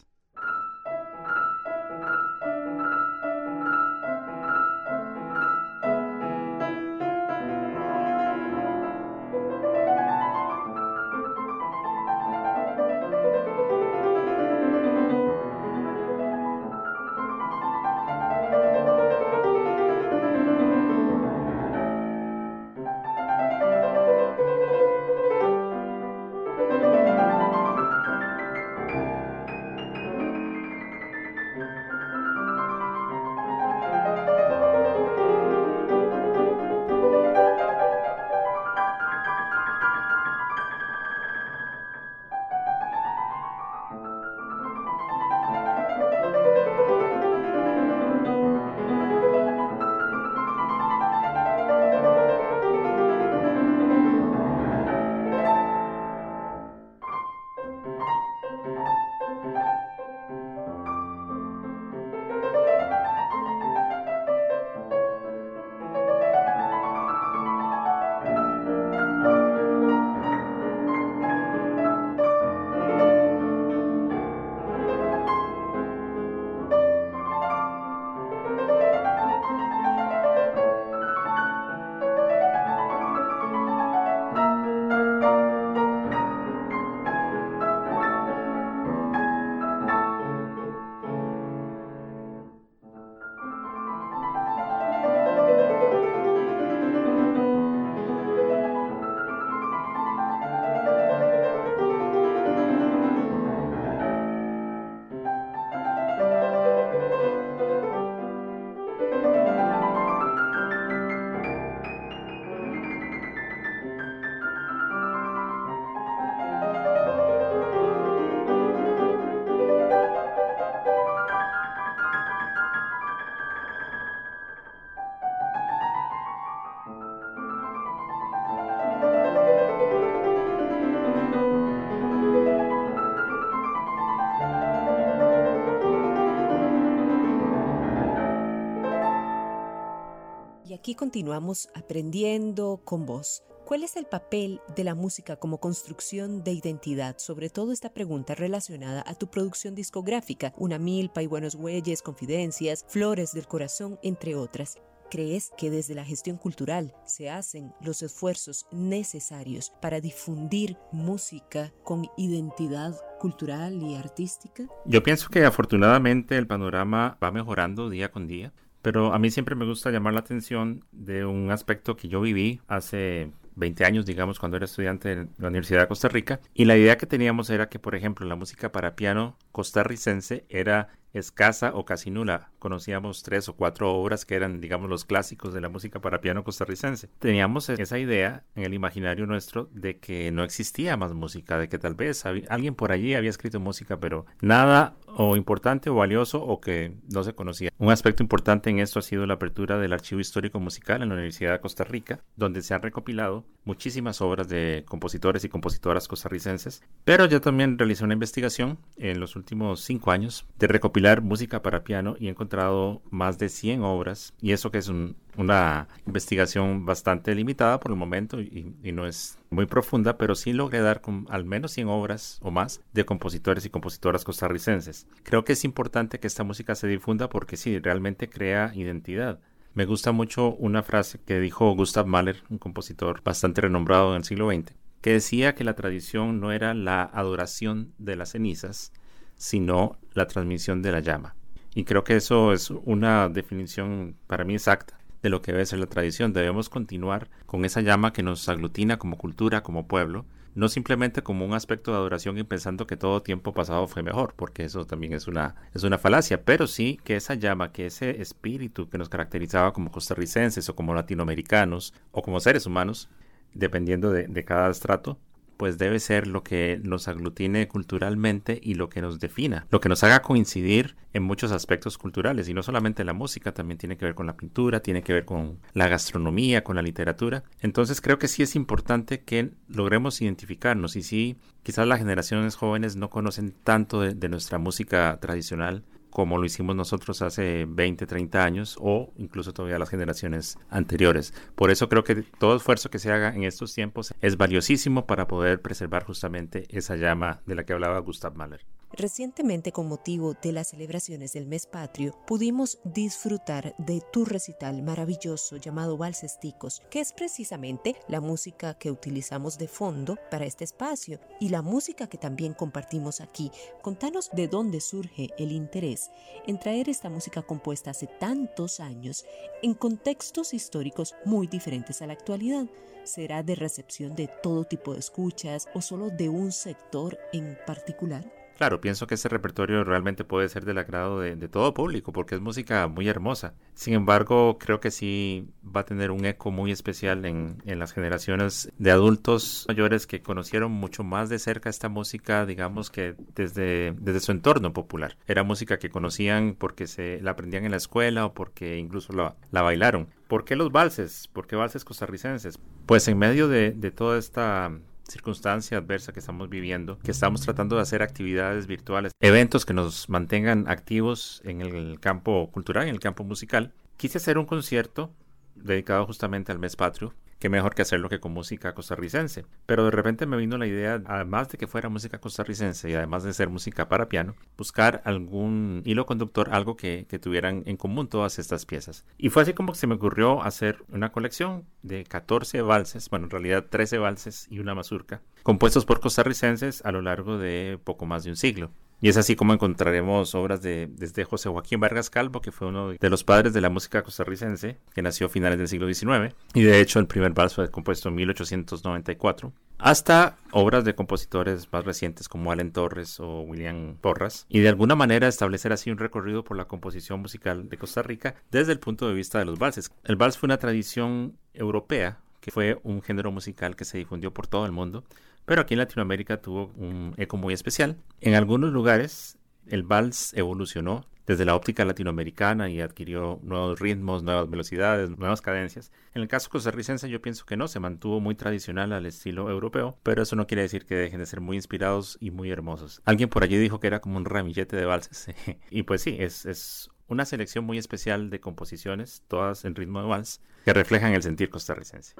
Aquí 140.90 140.96
continuamos 140.96 141.68
aprendiendo 141.76 142.80
con 142.84 143.06
vos. 143.06 143.44
¿Cuál 143.64 143.84
es 143.84 143.94
el 143.94 144.06
papel 144.06 144.60
de 144.74 144.82
la 144.82 144.96
música 144.96 145.36
como 145.36 145.60
construcción 145.60 146.42
de 146.42 146.50
identidad? 146.50 147.16
Sobre 147.18 147.48
todo 147.48 147.70
esta 147.70 147.94
pregunta 147.94 148.34
relacionada 148.34 149.04
a 149.06 149.14
tu 149.14 149.30
producción 149.30 149.76
discográfica, 149.76 150.52
Una 150.56 150.80
Milpa 150.80 151.22
y 151.22 151.28
Buenos 151.28 151.54
Huelles, 151.54 152.02
Confidencias, 152.02 152.84
Flores 152.88 153.32
del 153.34 153.46
Corazón, 153.46 154.00
entre 154.02 154.34
otras. 154.34 154.78
¿Crees 155.12 155.52
que 155.56 155.70
desde 155.70 155.94
la 155.94 156.04
gestión 156.04 156.36
cultural 156.36 156.92
se 157.04 157.30
hacen 157.30 157.72
los 157.80 158.02
esfuerzos 158.02 158.66
necesarios 158.72 159.72
para 159.80 160.00
difundir 160.00 160.76
música 160.90 161.72
con 161.84 162.08
identidad 162.16 162.96
cultural 163.20 163.80
y 163.80 163.94
artística? 163.94 164.64
Yo 164.86 165.04
pienso 165.04 165.28
que 165.28 165.44
afortunadamente 165.44 166.36
el 166.36 166.48
panorama 166.48 167.16
va 167.22 167.30
mejorando 167.30 167.90
día 167.90 168.10
con 168.10 168.26
día. 168.26 168.52
Pero 168.82 169.12
a 169.12 169.18
mí 169.18 169.30
siempre 169.30 169.54
me 169.54 169.66
gusta 169.66 169.90
llamar 169.90 170.14
la 170.14 170.20
atención 170.20 170.84
de 170.92 171.24
un 171.24 171.50
aspecto 171.50 171.96
que 171.96 172.08
yo 172.08 172.20
viví 172.20 172.60
hace 172.66 173.30
20 173.56 173.84
años, 173.84 174.06
digamos, 174.06 174.38
cuando 174.38 174.56
era 174.56 174.64
estudiante 174.64 175.12
en 175.12 175.30
la 175.38 175.48
Universidad 175.48 175.80
de 175.80 175.88
Costa 175.88 176.08
Rica. 176.08 176.40
Y 176.54 176.64
la 176.64 176.76
idea 176.76 176.96
que 176.96 177.06
teníamos 177.06 177.50
era 177.50 177.68
que, 177.68 177.78
por 177.78 177.94
ejemplo, 177.94 178.26
la 178.26 178.36
música 178.36 178.72
para 178.72 178.96
piano 178.96 179.36
costarricense 179.52 180.44
era 180.48 180.88
escasa 181.12 181.72
o 181.74 181.84
casi 181.84 182.10
nula. 182.10 182.50
Conocíamos 182.58 183.22
tres 183.22 183.48
o 183.48 183.56
cuatro 183.56 183.92
obras 183.92 184.24
que 184.24 184.34
eran, 184.34 184.60
digamos, 184.60 184.88
los 184.88 185.04
clásicos 185.04 185.52
de 185.52 185.60
la 185.60 185.68
música 185.68 186.00
para 186.00 186.20
piano 186.20 186.44
costarricense. 186.44 187.08
Teníamos 187.18 187.68
esa 187.68 187.98
idea 187.98 188.44
en 188.54 188.64
el 188.64 188.74
imaginario 188.74 189.26
nuestro 189.26 189.68
de 189.72 189.98
que 189.98 190.30
no 190.30 190.44
existía 190.44 190.96
más 190.96 191.12
música, 191.12 191.58
de 191.58 191.68
que 191.68 191.78
tal 191.78 191.94
vez 191.94 192.24
alguien 192.26 192.74
por 192.74 192.92
allí 192.92 193.14
había 193.14 193.30
escrito 193.30 193.60
música, 193.60 193.98
pero 193.98 194.26
nada 194.40 194.94
o 195.16 195.36
importante 195.36 195.90
o 195.90 195.94
valioso 195.94 196.42
o 196.42 196.60
que 196.60 196.94
no 197.12 197.22
se 197.22 197.34
conocía. 197.34 197.70
Un 197.78 197.90
aspecto 197.90 198.22
importante 198.22 198.70
en 198.70 198.78
esto 198.78 198.98
ha 198.98 199.02
sido 199.02 199.26
la 199.26 199.34
apertura 199.34 199.78
del 199.78 199.92
Archivo 199.92 200.20
Histórico 200.20 200.60
Musical 200.60 201.02
en 201.02 201.08
la 201.08 201.14
Universidad 201.14 201.52
de 201.52 201.60
Costa 201.60 201.84
Rica, 201.84 202.20
donde 202.36 202.62
se 202.62 202.74
han 202.74 202.82
recopilado 202.82 203.44
muchísimas 203.64 204.20
obras 204.20 204.48
de 204.48 204.84
compositores 204.86 205.44
y 205.44 205.48
compositoras 205.48 206.08
costarricenses, 206.08 206.82
pero 207.04 207.26
yo 207.26 207.40
también 207.40 207.78
realicé 207.78 208.04
una 208.04 208.14
investigación 208.14 208.78
en 208.96 209.20
los 209.20 209.36
últimos 209.36 209.80
cinco 209.80 210.10
años 210.10 210.46
de 210.58 210.66
recopilar 210.66 211.22
música 211.22 211.62
para 211.62 211.84
piano 211.84 212.16
y 212.18 212.26
he 212.26 212.30
encontrado 212.30 213.02
más 213.10 213.38
de 213.38 213.48
100 213.48 213.82
obras, 213.82 214.34
y 214.40 214.52
eso 214.52 214.70
que 214.70 214.78
es 214.78 214.90
una 215.36 215.88
investigación 216.06 216.84
bastante 216.84 217.34
limitada 217.34 217.80
por 217.80 217.92
el 217.92 217.96
momento 217.96 218.40
y, 218.40 218.74
y, 218.82 218.92
no 218.92 219.06
es 219.06 219.38
muy 219.50 219.66
profunda, 219.66 220.16
pero 220.16 220.36
sí 220.36 220.52
logré 220.52 220.80
dar 220.80 221.00
con 221.00 221.26
al 221.28 221.44
menos 221.44 221.72
100 221.72 221.88
obras 221.88 222.38
o 222.40 222.50
más 222.50 222.80
de 222.92 223.04
compositores 223.04 223.66
y 223.66 223.70
compositoras 223.70 224.24
costarricenses. 224.24 225.08
Creo 225.24 225.44
que 225.44 225.54
es 225.54 225.64
importante 225.64 226.20
que 226.20 226.28
esta 226.28 226.44
música 226.44 226.76
se 226.76 226.86
difunda 226.86 227.28
porque 227.28 227.56
sí, 227.56 227.78
realmente 227.80 228.28
crea 228.28 228.72
identidad. 228.74 229.40
Me 229.74 229.84
gusta 229.84 230.12
mucho 230.12 230.54
una 230.54 230.82
frase 230.82 231.20
que 231.24 231.40
dijo 231.40 231.74
Gustav 231.74 232.06
Mahler, 232.06 232.42
un 232.48 232.58
compositor 232.58 233.22
bastante 233.22 233.60
renombrado 233.60 234.12
en 234.12 234.18
el 234.18 234.24
siglo 234.24 234.50
XX, 234.50 234.72
que 235.00 235.12
decía 235.12 235.54
que 235.54 235.64
la 235.64 235.74
tradición 235.74 236.40
no 236.40 236.52
era 236.52 236.74
la 236.74 237.02
adoración 237.02 237.92
de 237.98 238.16
las 238.16 238.30
cenizas, 238.30 238.92
sino 239.36 239.98
la 240.12 240.26
transmisión 240.26 240.82
de 240.82 240.92
la 240.92 241.00
llama. 241.00 241.34
Y 241.74 241.84
creo 241.84 242.04
que 242.04 242.16
eso 242.16 242.52
es 242.52 242.70
una 242.70 243.28
definición 243.28 244.16
para 244.26 244.44
mí 244.44 244.54
exacta 244.54 244.99
de 245.22 245.30
lo 245.30 245.42
que 245.42 245.52
debe 245.52 245.66
ser 245.66 245.78
la 245.78 245.86
tradición. 245.86 246.32
Debemos 246.32 246.68
continuar 246.68 247.28
con 247.46 247.64
esa 247.64 247.80
llama 247.80 248.12
que 248.12 248.22
nos 248.22 248.48
aglutina 248.48 248.98
como 248.98 249.18
cultura, 249.18 249.62
como 249.62 249.86
pueblo, 249.86 250.26
no 250.54 250.68
simplemente 250.68 251.22
como 251.22 251.44
un 251.44 251.54
aspecto 251.54 251.92
de 251.92 251.98
adoración 251.98 252.38
y 252.38 252.44
pensando 252.44 252.86
que 252.86 252.96
todo 252.96 253.22
tiempo 253.22 253.52
pasado 253.52 253.86
fue 253.86 254.02
mejor, 254.02 254.34
porque 254.36 254.64
eso 254.64 254.84
también 254.84 255.12
es 255.12 255.28
una, 255.28 255.54
es 255.74 255.84
una 255.84 255.98
falacia, 255.98 256.44
pero 256.44 256.66
sí 256.66 256.98
que 257.04 257.16
esa 257.16 257.34
llama, 257.34 257.72
que 257.72 257.86
ese 257.86 258.20
espíritu 258.20 258.88
que 258.88 258.98
nos 258.98 259.08
caracterizaba 259.08 259.72
como 259.72 259.90
costarricenses 259.90 260.68
o 260.68 260.74
como 260.74 260.94
latinoamericanos 260.94 261.94
o 262.10 262.22
como 262.22 262.40
seres 262.40 262.66
humanos, 262.66 263.08
dependiendo 263.54 264.10
de, 264.10 264.26
de 264.26 264.44
cada 264.44 264.70
estrato, 264.70 265.18
pues 265.60 265.76
debe 265.76 266.00
ser 266.00 266.26
lo 266.26 266.42
que 266.42 266.80
nos 266.82 267.06
aglutine 267.06 267.68
culturalmente 267.68 268.58
y 268.62 268.76
lo 268.76 268.88
que 268.88 269.02
nos 269.02 269.20
defina, 269.20 269.66
lo 269.68 269.78
que 269.78 269.90
nos 269.90 270.02
haga 270.02 270.22
coincidir 270.22 270.96
en 271.12 271.22
muchos 271.22 271.52
aspectos 271.52 271.98
culturales 271.98 272.48
y 272.48 272.54
no 272.54 272.62
solamente 272.62 273.04
la 273.04 273.12
música, 273.12 273.52
también 273.52 273.76
tiene 273.76 273.98
que 273.98 274.06
ver 274.06 274.14
con 274.14 274.26
la 274.26 274.38
pintura, 274.38 274.80
tiene 274.80 275.02
que 275.02 275.12
ver 275.12 275.26
con 275.26 275.58
la 275.74 275.86
gastronomía, 275.86 276.64
con 276.64 276.76
la 276.76 276.82
literatura. 276.82 277.44
Entonces 277.60 278.00
creo 278.00 278.18
que 278.18 278.26
sí 278.26 278.42
es 278.42 278.56
importante 278.56 279.20
que 279.20 279.50
logremos 279.68 280.22
identificarnos 280.22 280.96
y 280.96 281.02
sí, 281.02 281.36
quizás 281.62 281.86
las 281.86 281.98
generaciones 281.98 282.56
jóvenes 282.56 282.96
no 282.96 283.10
conocen 283.10 283.52
tanto 283.62 284.00
de, 284.00 284.14
de 284.14 284.30
nuestra 284.30 284.56
música 284.56 285.18
tradicional 285.20 285.84
como 286.10 286.38
lo 286.38 286.44
hicimos 286.44 286.76
nosotros 286.76 287.22
hace 287.22 287.66
20, 287.68 288.06
30 288.06 288.44
años 288.44 288.76
o 288.80 289.12
incluso 289.16 289.52
todavía 289.52 289.78
las 289.78 289.90
generaciones 289.90 290.58
anteriores. 290.68 291.32
Por 291.54 291.70
eso 291.70 291.88
creo 291.88 292.04
que 292.04 292.16
todo 292.38 292.56
esfuerzo 292.56 292.90
que 292.90 292.98
se 292.98 293.12
haga 293.12 293.34
en 293.34 293.44
estos 293.44 293.74
tiempos 293.74 294.14
es 294.20 294.36
valiosísimo 294.36 295.06
para 295.06 295.26
poder 295.26 295.60
preservar 295.60 296.04
justamente 296.04 296.66
esa 296.68 296.96
llama 296.96 297.40
de 297.46 297.54
la 297.54 297.64
que 297.64 297.72
hablaba 297.72 297.98
Gustav 298.00 298.36
Mahler. 298.36 298.60
Recientemente, 299.00 299.72
con 299.72 299.88
motivo 299.88 300.34
de 300.34 300.52
las 300.52 300.68
celebraciones 300.68 301.32
del 301.32 301.46
mes 301.46 301.64
patrio, 301.64 302.14
pudimos 302.26 302.80
disfrutar 302.84 303.74
de 303.78 304.02
tu 304.12 304.26
recital 304.26 304.82
maravilloso 304.82 305.56
llamado 305.56 305.96
Valses 305.96 306.38
Ticos, 306.38 306.82
que 306.90 307.00
es 307.00 307.14
precisamente 307.14 307.96
la 308.08 308.20
música 308.20 308.74
que 308.74 308.90
utilizamos 308.90 309.56
de 309.56 309.68
fondo 309.68 310.18
para 310.30 310.44
este 310.44 310.64
espacio 310.64 311.18
y 311.40 311.48
la 311.48 311.62
música 311.62 312.08
que 312.08 312.18
también 312.18 312.52
compartimos 312.52 313.22
aquí. 313.22 313.50
Contanos 313.80 314.28
de 314.34 314.48
dónde 314.48 314.82
surge 314.82 315.30
el 315.38 315.50
interés 315.52 316.10
en 316.46 316.58
traer 316.58 316.90
esta 316.90 317.08
música 317.08 317.40
compuesta 317.40 317.92
hace 317.92 318.06
tantos 318.06 318.80
años 318.80 319.24
en 319.62 319.72
contextos 319.72 320.52
históricos 320.52 321.14
muy 321.24 321.46
diferentes 321.46 322.02
a 322.02 322.06
la 322.06 322.12
actualidad. 322.12 322.66
¿Será 323.04 323.42
de 323.42 323.54
recepción 323.54 324.14
de 324.14 324.28
todo 324.42 324.64
tipo 324.64 324.92
de 324.92 324.98
escuchas 324.98 325.68
o 325.72 325.80
solo 325.80 326.10
de 326.10 326.28
un 326.28 326.52
sector 326.52 327.18
en 327.32 327.56
particular? 327.66 328.39
Claro, 328.60 328.82
pienso 328.82 329.06
que 329.06 329.14
ese 329.14 329.30
repertorio 329.30 329.84
realmente 329.84 330.22
puede 330.22 330.46
ser 330.50 330.66
del 330.66 330.76
agrado 330.76 331.18
de, 331.18 331.48
todo 331.48 331.72
público 331.72 332.12
porque 332.12 332.34
es 332.34 332.42
música 332.42 332.88
muy 332.88 333.08
hermosa. 333.08 333.54
Sin 333.72 333.94
embargo, 333.94 334.58
creo 334.58 334.80
que 334.80 334.90
sí 334.90 335.48
va 335.64 335.80
a 335.80 335.86
tener 335.86 336.10
un 336.10 336.26
eco 336.26 336.50
muy 336.50 336.70
especial 336.70 337.24
en, 337.24 337.56
las 337.64 337.94
generaciones 337.94 338.70
de 338.76 338.90
adultos 338.90 339.64
mayores 339.66 340.06
que 340.06 340.20
conocieron 340.20 340.72
mucho 340.72 341.02
más 341.04 341.30
de 341.30 341.38
cerca 341.38 341.70
esta 341.70 341.88
música, 341.88 342.44
digamos 342.44 342.90
que 342.90 343.14
desde, 343.34 343.94
desde 343.98 344.20
su 344.20 344.30
entorno 344.30 344.74
popular. 344.74 345.16
Era 345.26 345.42
música 345.42 345.78
que 345.78 345.88
conocían 345.88 346.54
porque 346.54 346.86
se 346.86 347.18
la 347.22 347.30
aprendían 347.30 347.64
en 347.64 347.70
la 347.70 347.78
escuela 347.78 348.26
o 348.26 348.34
porque 348.34 348.76
incluso 348.76 349.14
la, 349.14 349.36
la 349.52 349.62
bailaron. 349.62 350.08
¿Por 350.28 350.44
qué 350.44 350.54
los 350.54 350.70
valses? 350.70 351.28
¿Por 351.28 351.46
qué 351.46 351.56
valses 351.56 351.82
costarricenses? 351.86 352.58
Pues 352.84 353.08
en 353.08 353.16
medio 353.16 353.48
de, 353.48 353.72
de 353.72 353.90
toda 353.90 354.18
esta 354.18 354.70
circunstancia 355.10 355.78
adversa 355.78 356.12
que 356.12 356.20
estamos 356.20 356.48
viviendo, 356.48 356.98
que 356.98 357.10
estamos 357.10 357.40
tratando 357.42 357.76
de 357.76 357.82
hacer 357.82 358.02
actividades 358.02 358.66
virtuales, 358.66 359.12
eventos 359.20 359.66
que 359.66 359.74
nos 359.74 360.08
mantengan 360.08 360.68
activos 360.68 361.42
en 361.44 361.60
el 361.60 362.00
campo 362.00 362.50
cultural, 362.50 362.88
en 362.88 362.94
el 362.94 363.00
campo 363.00 363.24
musical. 363.24 363.72
Quise 363.96 364.18
hacer 364.18 364.38
un 364.38 364.46
concierto 364.46 365.12
dedicado 365.54 366.06
justamente 366.06 366.52
al 366.52 366.58
mes 366.58 366.76
patrio 366.76 367.12
qué 367.40 367.48
mejor 367.48 367.74
que 367.74 367.82
hacerlo 367.82 368.08
que 368.08 368.20
con 368.20 368.32
música 368.32 368.74
costarricense. 368.74 369.44
Pero 369.66 369.86
de 369.86 369.90
repente 369.90 370.26
me 370.26 370.36
vino 370.36 370.58
la 370.58 370.66
idea, 370.66 371.02
además 371.06 371.48
de 371.48 371.58
que 371.58 371.66
fuera 371.66 371.88
música 371.88 372.20
costarricense 372.20 372.90
y 372.90 372.94
además 372.94 373.24
de 373.24 373.32
ser 373.32 373.48
música 373.48 373.88
para 373.88 374.08
piano, 374.08 374.36
buscar 374.56 375.00
algún 375.04 375.82
hilo 375.84 376.06
conductor, 376.06 376.50
algo 376.52 376.76
que, 376.76 377.06
tuvieran 377.20 377.64
en 377.66 377.76
común 377.76 378.08
todas 378.08 378.38
estas 378.38 378.66
piezas. 378.66 379.04
Y 379.18 379.30
fue 379.30 379.42
así 379.42 379.52
como 379.52 379.72
que 379.72 379.78
se 379.78 379.86
me 379.86 379.94
ocurrió 379.94 380.42
hacer 380.42 380.84
una 380.90 381.12
colección 381.12 381.64
de 381.82 382.04
14 382.04 382.62
valses, 382.62 383.10
bueno, 383.10 383.26
en 383.26 383.30
realidad 383.30 383.66
13 383.68 383.98
valses 383.98 384.46
y 384.50 384.58
una 384.58 384.74
mazurca, 384.74 385.22
compuestos 385.42 385.84
por 385.84 386.00
costarricenses 386.00 386.84
a 386.84 386.92
lo 386.92 387.02
largo 387.02 387.38
de 387.38 387.78
poco 387.82 388.06
más 388.06 388.24
de 388.24 388.30
un 388.30 388.36
siglo. 388.36 388.70
Y 389.00 389.08
es 389.08 389.16
así 389.16 389.34
como 389.34 389.54
encontraremos 389.54 390.34
obras 390.34 390.60
de 390.60 390.88
desde 390.92 391.24
José 391.24 391.48
Joaquín 391.48 391.80
Vargas 391.80 392.10
Calvo, 392.10 392.40
que 392.40 392.52
fue 392.52 392.68
uno 392.68 392.90
de 392.90 393.10
los 393.10 393.24
padres 393.24 393.52
de 393.52 393.60
la 393.60 393.70
música 393.70 394.02
costarricense, 394.02 394.78
que 394.94 395.02
nació 395.02 395.26
a 395.26 395.30
finales 395.30 395.58
del 395.58 395.68
siglo 395.68 395.92
XIX, 395.92 396.34
y 396.54 396.62
de 396.62 396.80
hecho 396.80 396.98
el 396.98 397.06
primer 397.06 397.32
vals 397.32 397.54
fue 397.54 397.70
compuesto 397.70 398.10
en 398.10 398.16
1894, 398.16 399.52
hasta 399.78 400.36
obras 400.50 400.84
de 400.84 400.94
compositores 400.94 401.72
más 401.72 401.84
recientes 401.84 402.28
como 402.28 402.52
Allen 402.52 402.72
Torres 402.72 403.18
o 403.20 403.40
William 403.40 403.96
Porras, 404.00 404.44
y 404.50 404.60
de 404.60 404.68
alguna 404.68 404.94
manera 404.94 405.28
establecer 405.28 405.72
así 405.72 405.90
un 405.90 405.98
recorrido 405.98 406.44
por 406.44 406.58
la 406.58 406.66
composición 406.66 407.20
musical 407.20 407.68
de 407.68 407.78
Costa 407.78 408.02
Rica 408.02 408.34
desde 408.50 408.72
el 408.72 408.80
punto 408.80 409.08
de 409.08 409.14
vista 409.14 409.38
de 409.38 409.46
los 409.46 409.58
valses. 409.58 409.90
El 410.04 410.16
vals 410.16 410.36
fue 410.36 410.46
una 410.48 410.58
tradición 410.58 411.38
europea, 411.54 412.18
que 412.40 412.50
fue 412.50 412.78
un 412.82 413.02
género 413.02 413.30
musical 413.30 413.76
que 413.76 413.84
se 413.84 413.98
difundió 413.98 414.32
por 414.32 414.46
todo 414.46 414.66
el 414.66 414.72
mundo, 414.72 415.04
pero 415.50 415.62
aquí 415.62 415.74
en 415.74 415.78
Latinoamérica 415.78 416.40
tuvo 416.40 416.70
un 416.76 417.12
eco 417.16 417.36
muy 417.36 417.52
especial. 417.52 417.96
En 418.20 418.34
algunos 418.34 418.72
lugares 418.72 419.36
el 419.66 419.82
vals 419.82 420.32
evolucionó 420.34 421.08
desde 421.26 421.44
la 421.44 421.56
óptica 421.56 421.84
latinoamericana 421.84 422.70
y 422.70 422.80
adquirió 422.80 423.40
nuevos 423.42 423.80
ritmos, 423.80 424.22
nuevas 424.22 424.48
velocidades, 424.48 425.10
nuevas 425.18 425.40
cadencias. 425.40 425.90
En 426.14 426.22
el 426.22 426.28
caso 426.28 426.50
costarricense 426.50 427.10
yo 427.10 427.20
pienso 427.20 427.46
que 427.46 427.56
no, 427.56 427.66
se 427.66 427.80
mantuvo 427.80 428.20
muy 428.20 428.36
tradicional 428.36 428.92
al 428.92 429.06
estilo 429.06 429.50
europeo, 429.50 429.98
pero 430.04 430.22
eso 430.22 430.36
no 430.36 430.46
quiere 430.46 430.62
decir 430.62 430.86
que 430.86 430.94
dejen 430.94 431.18
de 431.18 431.26
ser 431.26 431.40
muy 431.40 431.56
inspirados 431.56 432.16
y 432.20 432.30
muy 432.30 432.52
hermosos. 432.52 433.02
Alguien 433.04 433.28
por 433.28 433.42
allí 433.42 433.56
dijo 433.56 433.80
que 433.80 433.88
era 433.88 433.98
como 433.98 434.18
un 434.18 434.26
ramillete 434.26 434.76
de 434.76 434.84
valses. 434.84 435.34
y 435.72 435.82
pues 435.82 436.00
sí, 436.00 436.16
es, 436.20 436.90
una 437.08 437.24
selección 437.24 437.64
muy 437.64 437.76
especial 437.76 438.30
de 438.30 438.38
composiciones, 438.38 439.24
todas 439.26 439.64
en 439.64 439.74
ritmo 439.74 440.00
de 440.00 440.06
vals, 440.06 440.40
que 440.64 440.72
reflejan 440.72 441.12
el 441.12 441.24
sentir 441.24 441.50
costarricense. 441.50 442.14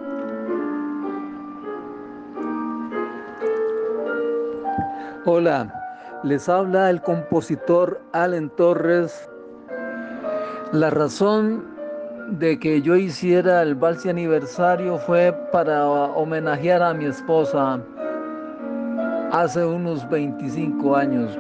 Hola, 5.27 5.71
les 6.23 6.49
habla 6.49 6.89
el 6.89 7.03
compositor 7.03 8.01
Allen 8.13 8.49
Torres. 8.57 9.29
La 10.73 10.89
razón 10.89 11.67
de 12.39 12.59
que 12.59 12.81
yo 12.81 12.97
hiciera 12.97 13.61
el 13.61 13.75
vals 13.75 14.07
aniversario 14.07 14.97
fue 14.97 15.31
para 15.53 15.85
homenajear 15.85 16.83
a 16.83 16.95
mi 16.95 17.05
esposa 17.05 17.79
hace 19.31 19.63
unos 19.63 20.09
25 20.09 20.97
años. 20.97 21.39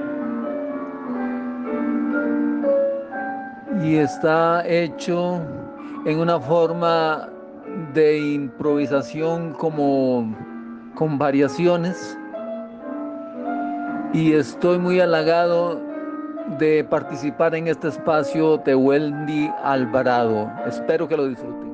Y 3.82 3.96
está 3.96 4.62
hecho 4.68 5.40
en 6.04 6.18
una 6.18 6.38
forma 6.38 7.30
de 7.94 8.18
improvisación 8.18 9.54
como 9.54 10.36
con 10.96 11.16
variaciones 11.16 12.19
y 14.12 14.32
estoy 14.32 14.78
muy 14.78 15.00
halagado 15.00 15.80
de 16.58 16.84
participar 16.84 17.54
en 17.54 17.68
este 17.68 17.88
espacio 17.88 18.58
de 18.58 18.74
Wendy 18.74 19.50
Alvarado. 19.62 20.50
Espero 20.66 21.06
que 21.06 21.16
lo 21.16 21.28
disfruten. 21.28 21.69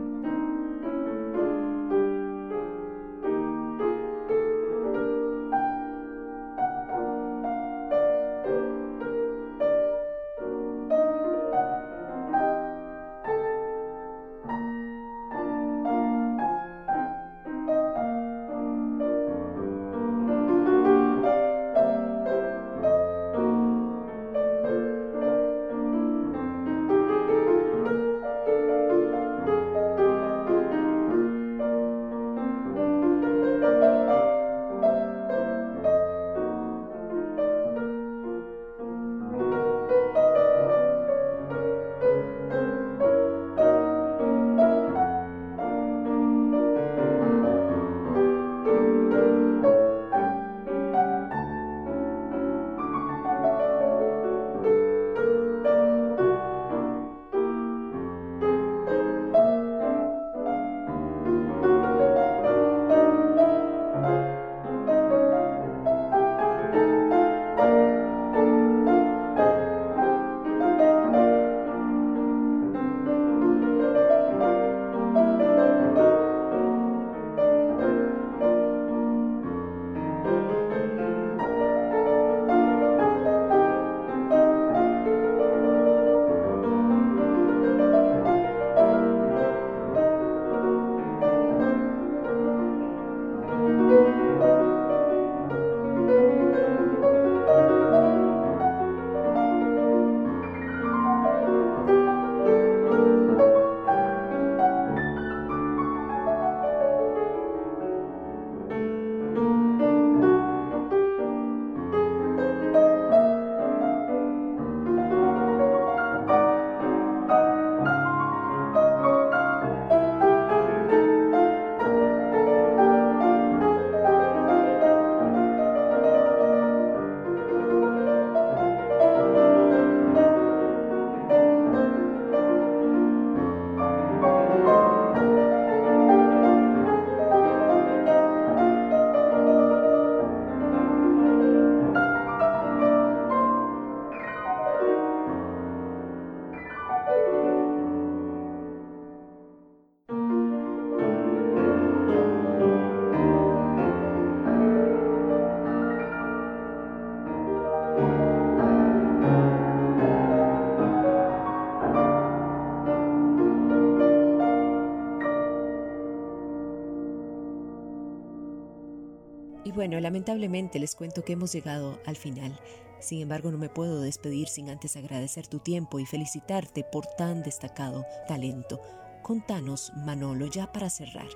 Bueno, 169.86 170.00
lamentablemente 170.00 170.80
les 170.80 170.96
cuento 170.96 171.22
que 171.22 171.34
hemos 171.34 171.52
llegado 171.52 172.00
al 172.06 172.16
final. 172.16 172.58
Sin 172.98 173.20
embargo, 173.20 173.52
no 173.52 173.56
me 173.56 173.68
puedo 173.68 174.00
despedir 174.00 174.48
sin 174.48 174.68
antes 174.68 174.96
agradecer 174.96 175.46
tu 175.46 175.60
tiempo 175.60 176.00
y 176.00 176.06
felicitarte 176.06 176.82
por 176.82 177.06
tan 177.16 177.44
destacado 177.44 178.04
talento. 178.26 178.80
Contanos, 179.22 179.92
Manolo, 179.94 180.46
ya 180.48 180.72
para 180.72 180.90
cerrar. 180.90 181.28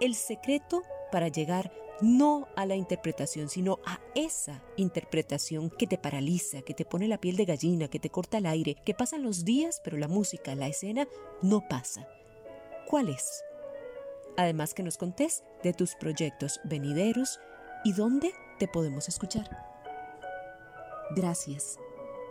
El 0.00 0.14
secreto 0.14 0.82
para 1.12 1.28
llegar 1.28 1.70
no 2.00 2.48
a 2.56 2.64
la 2.64 2.74
interpretación, 2.74 3.50
sino 3.50 3.80
a 3.84 4.00
esa 4.14 4.62
interpretación 4.78 5.68
que 5.68 5.86
te 5.86 5.98
paraliza, 5.98 6.62
que 6.62 6.72
te 6.72 6.86
pone 6.86 7.06
la 7.06 7.20
piel 7.20 7.36
de 7.36 7.44
gallina, 7.44 7.88
que 7.88 8.00
te 8.00 8.08
corta 8.08 8.38
el 8.38 8.46
aire, 8.46 8.76
que 8.76 8.94
pasan 8.94 9.22
los 9.22 9.44
días, 9.44 9.82
pero 9.84 9.98
la 9.98 10.08
música, 10.08 10.54
la 10.54 10.68
escena, 10.68 11.06
no 11.42 11.68
pasa. 11.68 12.08
¿Cuál 12.86 13.10
es? 13.10 13.44
Además 14.38 14.72
que 14.72 14.84
nos 14.84 14.96
contés 14.96 15.44
de 15.62 15.74
tus 15.74 15.96
proyectos 15.96 16.60
venideros 16.64 17.40
y 17.84 17.92
dónde 17.92 18.32
te 18.58 18.68
podemos 18.68 19.08
escuchar. 19.08 19.48
Gracias 21.14 21.78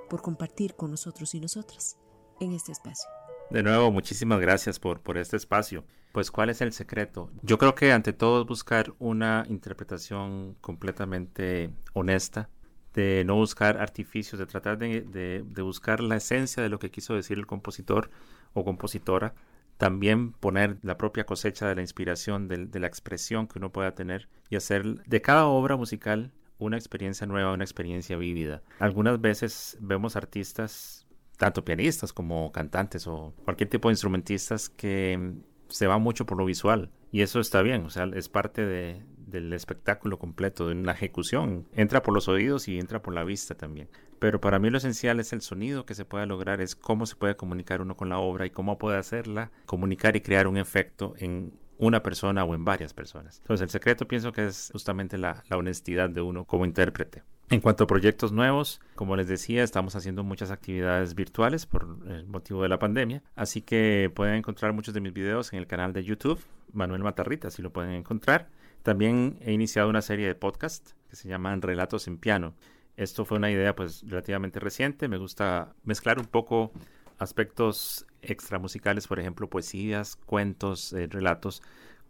por 0.09 0.21
compartir 0.21 0.75
con 0.75 0.91
nosotros 0.91 1.33
y 1.35 1.39
nosotras 1.39 1.97
en 2.39 2.53
este 2.53 2.71
espacio. 2.71 3.09
De 3.49 3.63
nuevo, 3.63 3.91
muchísimas 3.91 4.39
gracias 4.39 4.79
por, 4.79 4.99
por 5.01 5.17
este 5.17 5.37
espacio. 5.37 5.85
Pues, 6.11 6.31
¿cuál 6.31 6.49
es 6.49 6.61
el 6.61 6.73
secreto? 6.73 7.29
Yo 7.43 7.57
creo 7.57 7.75
que 7.75 7.91
ante 7.91 8.11
todo 8.11 8.41
es 8.41 8.47
buscar 8.47 8.93
una 8.99 9.45
interpretación 9.49 10.55
completamente 10.61 11.69
honesta, 11.93 12.49
de 12.93 13.23
no 13.23 13.35
buscar 13.35 13.77
artificios, 13.77 14.39
de 14.39 14.47
tratar 14.47 14.77
de, 14.79 15.01
de, 15.01 15.61
buscar 15.61 15.99
la 15.99 16.15
esencia 16.15 16.63
de 16.63 16.69
lo 16.69 16.79
que 16.79 16.89
quiso 16.89 17.13
decir 17.13 17.37
el 17.37 17.45
compositor 17.45 18.09
o 18.53 18.65
compositora. 18.65 19.35
También 19.77 20.31
poner 20.33 20.77
la 20.81 20.97
propia 20.97 21.25
cosecha 21.25 21.67
de 21.67 21.75
la 21.75 21.81
inspiración, 21.81 22.47
de, 22.47 22.79
la 22.79 22.87
expresión 22.87 23.47
que 23.47 23.59
uno 23.59 23.71
pueda 23.71 23.93
tener 23.93 24.27
y 24.49 24.55
hacer 24.55 25.03
de 25.03 25.21
cada 25.21 25.45
obra 25.45 25.75
musical 25.75 26.31
una 26.57 26.77
experiencia 26.77 27.27
nueva, 27.27 27.53
una 27.53 27.63
experiencia 27.63 28.17
vívida. 28.17 28.63
Algunas 28.79 29.21
veces 29.21 29.77
vemos 29.79 30.15
artistas, 30.15 31.05
tanto 31.37 31.63
pianistas 31.63 32.11
como 32.11 32.51
cantantes 32.51 33.05
o 33.07 33.33
cualquier 33.45 33.69
tipo 33.69 33.89
de 33.89 33.93
instrumentistas 33.93 34.69
que 34.69 35.35
se 35.69 35.85
van 35.85 36.01
mucho 36.01 36.25
por 36.25 36.37
lo 36.37 36.45
visual 36.45 36.89
y 37.11 37.21
eso 37.21 37.39
está 37.39 37.61
bien, 37.61 37.85
o 37.85 37.89
sea, 37.89 38.05
es 38.13 38.29
parte 38.29 38.65
de, 38.65 39.03
del 39.27 39.53
espectáculo 39.53 40.17
completo, 40.17 40.67
de 40.67 40.73
una 40.73 40.93
ejecución. 40.93 41.67
Entra 41.73 42.01
por 42.01 42.13
los 42.13 42.27
oídos 42.27 42.67
y 42.67 42.79
entra 42.79 43.01
por 43.01 43.13
la 43.13 43.23
vista 43.23 43.55
también. 43.55 43.89
Pero 44.19 44.41
para 44.41 44.59
mí 44.59 44.69
lo 44.69 44.77
esencial 44.77 45.19
es 45.19 45.33
el 45.33 45.41
sonido 45.41 45.85
que 45.85 45.95
se 45.95 46.05
puede 46.05 46.25
lograr, 46.25 46.61
es 46.61 46.75
cómo 46.75 47.05
se 47.05 47.15
puede 47.15 47.35
comunicar 47.35 47.81
uno 47.81 47.95
con 47.95 48.09
la 48.09 48.17
obra 48.19 48.45
y 48.45 48.49
cómo 48.49 48.77
puede 48.77 48.97
hacerla, 48.97 49.51
comunicar 49.65 50.15
y 50.15 50.21
crear 50.21 50.47
un 50.47 50.57
efecto 50.57 51.13
en 51.17 51.53
una 51.77 52.01
persona 52.01 52.43
o 52.43 52.55
en 52.55 52.65
varias 52.65 52.93
personas. 52.93 53.37
Entonces 53.39 53.63
el 53.63 53.69
secreto 53.69 54.07
pienso 54.07 54.31
que 54.31 54.47
es 54.47 54.69
justamente 54.71 55.17
la, 55.17 55.43
honestidad 55.51 56.09
de 56.09 56.21
uno 56.21 56.45
como 56.45 56.65
intérprete. 56.65 57.23
En 57.49 57.61
cuanto 57.61 57.85
a 57.85 57.87
proyectos 57.87 58.33
nuevos, 58.33 58.81
como 58.95 59.15
les 59.15 59.27
decía, 59.27 59.63
estamos 59.63 59.95
haciendo 59.95 60.23
muchas 60.23 60.51
actividades 60.51 61.15
virtuales 61.15 61.65
por 61.65 61.87
el 62.07 62.27
motivo 62.27 62.61
de 62.61 62.69
la 62.69 62.77
pandemia, 62.77 63.23
así 63.35 63.61
que 63.61 64.11
pueden 64.13 64.35
encontrar 64.35 64.73
muchos 64.73 64.93
de 64.93 64.99
mis 64.99 65.13
videos 65.13 65.53
en 65.53 65.59
el 65.59 65.67
canal 65.67 65.93
de 65.93 66.03
YouTube, 66.03 66.43
Manuel 66.73 67.03
Matarrita, 67.03 67.49
si 67.49 67.61
lo 67.61 67.71
pueden 67.71 67.91
encontrar. 67.91 68.49
También 68.83 69.37
he 69.41 69.53
iniciado 69.53 69.89
una 69.89 70.01
serie 70.01 70.27
de 70.27 70.35
podcasts 70.35 70.95
que 71.09 71.15
se 71.15 71.29
llaman 71.29 71.61
Relatos 71.61 72.07
en 72.07 72.17
Piano. 72.17 72.53
Esto 72.97 73.25
fue 73.25 73.37
una 73.37 73.51
idea 73.51 73.75
pues 73.75 74.03
relativamente 74.07 74.59
reciente, 74.59 75.07
me 75.07 75.17
gusta 75.17 75.73
mezclar 75.83 76.19
un 76.19 76.25
poco 76.25 76.71
aspectos 77.19 78.05
extramusicales, 78.21 79.07
por 79.07 79.19
ejemplo, 79.19 79.49
poesías, 79.49 80.15
cuentos, 80.15 80.93
eh, 80.93 81.07
relatos 81.07 81.61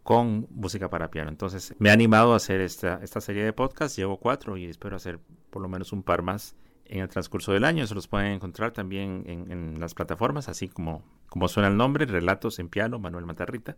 con 0.02 0.46
música 0.50 0.88
para 0.88 1.10
piano. 1.10 1.28
Entonces 1.28 1.74
me 1.78 1.90
ha 1.90 1.92
animado 1.92 2.32
a 2.32 2.36
hacer 2.36 2.62
esta, 2.62 3.00
esta 3.02 3.20
serie 3.20 3.44
de 3.44 3.52
podcasts, 3.52 3.96
llevo 3.96 4.18
cuatro 4.18 4.56
y 4.56 4.64
espero 4.64 4.96
hacer 4.96 5.20
por 5.50 5.60
lo 5.60 5.68
menos 5.68 5.92
un 5.92 6.02
par 6.02 6.22
más 6.22 6.56
en 6.86 7.00
el 7.00 7.08
transcurso 7.08 7.52
del 7.52 7.64
año. 7.64 7.86
Se 7.86 7.94
los 7.94 8.08
pueden 8.08 8.32
encontrar 8.32 8.72
también 8.72 9.24
en, 9.26 9.78
las 9.78 9.92
plataformas, 9.92 10.48
así 10.48 10.68
como, 10.68 11.04
como 11.28 11.48
suena 11.48 11.68
el 11.68 11.76
nombre, 11.76 12.06
Relatos 12.06 12.58
en 12.58 12.68
Piano, 12.68 12.98
Manuel 12.98 13.26
Matarrita. 13.26 13.76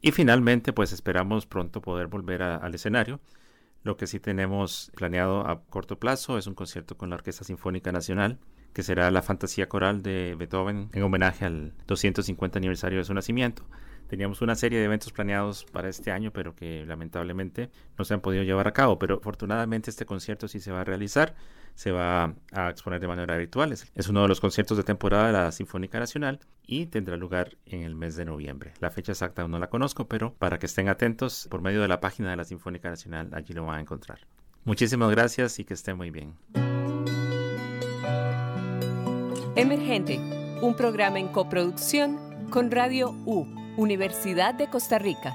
Y 0.00 0.12
finalmente, 0.12 0.72
pues 0.72 0.92
esperamos 0.92 1.44
pronto 1.46 1.82
poder 1.82 2.06
volver 2.06 2.42
al 2.42 2.74
escenario. 2.74 3.20
Lo 3.82 3.96
que 3.96 4.06
sí 4.06 4.20
tenemos 4.20 4.90
planeado 4.94 5.46
a 5.46 5.62
corto 5.64 5.98
plazo 5.98 6.38
es 6.38 6.46
un 6.46 6.54
concierto 6.54 6.96
con 6.96 7.10
la 7.10 7.16
Orquesta 7.16 7.44
Sinfónica 7.44 7.92
Nacional 7.92 8.38
que 8.72 8.82
será 8.82 9.10
la 9.10 9.22
fantasía 9.22 9.68
coral 9.68 10.02
de 10.02 10.36
Beethoven 10.38 10.90
en 10.92 11.02
homenaje 11.02 11.44
al 11.44 11.72
250 11.86 12.58
aniversario 12.58 12.98
de 12.98 13.04
su 13.04 13.14
nacimiento. 13.14 13.64
Teníamos 14.08 14.40
una 14.40 14.54
serie 14.54 14.78
de 14.78 14.86
eventos 14.86 15.12
planeados 15.12 15.64
para 15.64 15.88
este 15.88 16.12
año, 16.12 16.32
pero 16.32 16.54
que 16.54 16.86
lamentablemente 16.86 17.70
no 17.98 18.04
se 18.04 18.14
han 18.14 18.20
podido 18.20 18.42
llevar 18.42 18.66
a 18.68 18.72
cabo. 18.72 18.98
Pero 18.98 19.16
afortunadamente 19.16 19.90
este 19.90 20.06
concierto 20.06 20.48
sí 20.48 20.60
se 20.60 20.72
va 20.72 20.80
a 20.80 20.84
realizar, 20.84 21.34
se 21.78 21.92
va 21.92 22.34
a 22.50 22.70
exponer 22.70 22.98
de 22.98 23.06
manera 23.06 23.36
virtual. 23.36 23.70
Es 23.72 24.08
uno 24.08 24.22
de 24.22 24.28
los 24.28 24.40
conciertos 24.40 24.76
de 24.76 24.82
temporada 24.82 25.28
de 25.28 25.32
la 25.32 25.52
Sinfónica 25.52 26.00
Nacional 26.00 26.40
y 26.66 26.86
tendrá 26.86 27.16
lugar 27.16 27.56
en 27.66 27.82
el 27.82 27.94
mes 27.94 28.16
de 28.16 28.24
noviembre. 28.24 28.72
La 28.80 28.90
fecha 28.90 29.12
exacta 29.12 29.46
no 29.46 29.60
la 29.60 29.70
conozco, 29.70 30.08
pero 30.08 30.34
para 30.34 30.58
que 30.58 30.66
estén 30.66 30.88
atentos, 30.88 31.46
por 31.48 31.62
medio 31.62 31.80
de 31.80 31.86
la 31.86 32.00
página 32.00 32.30
de 32.30 32.36
la 32.36 32.42
Sinfónica 32.42 32.90
Nacional, 32.90 33.30
allí 33.32 33.54
lo 33.54 33.64
van 33.64 33.78
a 33.78 33.80
encontrar. 33.80 34.18
Muchísimas 34.64 35.08
gracias 35.12 35.60
y 35.60 35.64
que 35.64 35.74
estén 35.74 35.96
muy 35.96 36.10
bien. 36.10 36.34
Emergente, 39.54 40.18
un 40.60 40.74
programa 40.74 41.20
en 41.20 41.28
coproducción 41.28 42.18
con 42.50 42.72
Radio 42.72 43.10
U, 43.24 43.46
Universidad 43.76 44.52
de 44.52 44.68
Costa 44.68 44.98
Rica. 44.98 45.32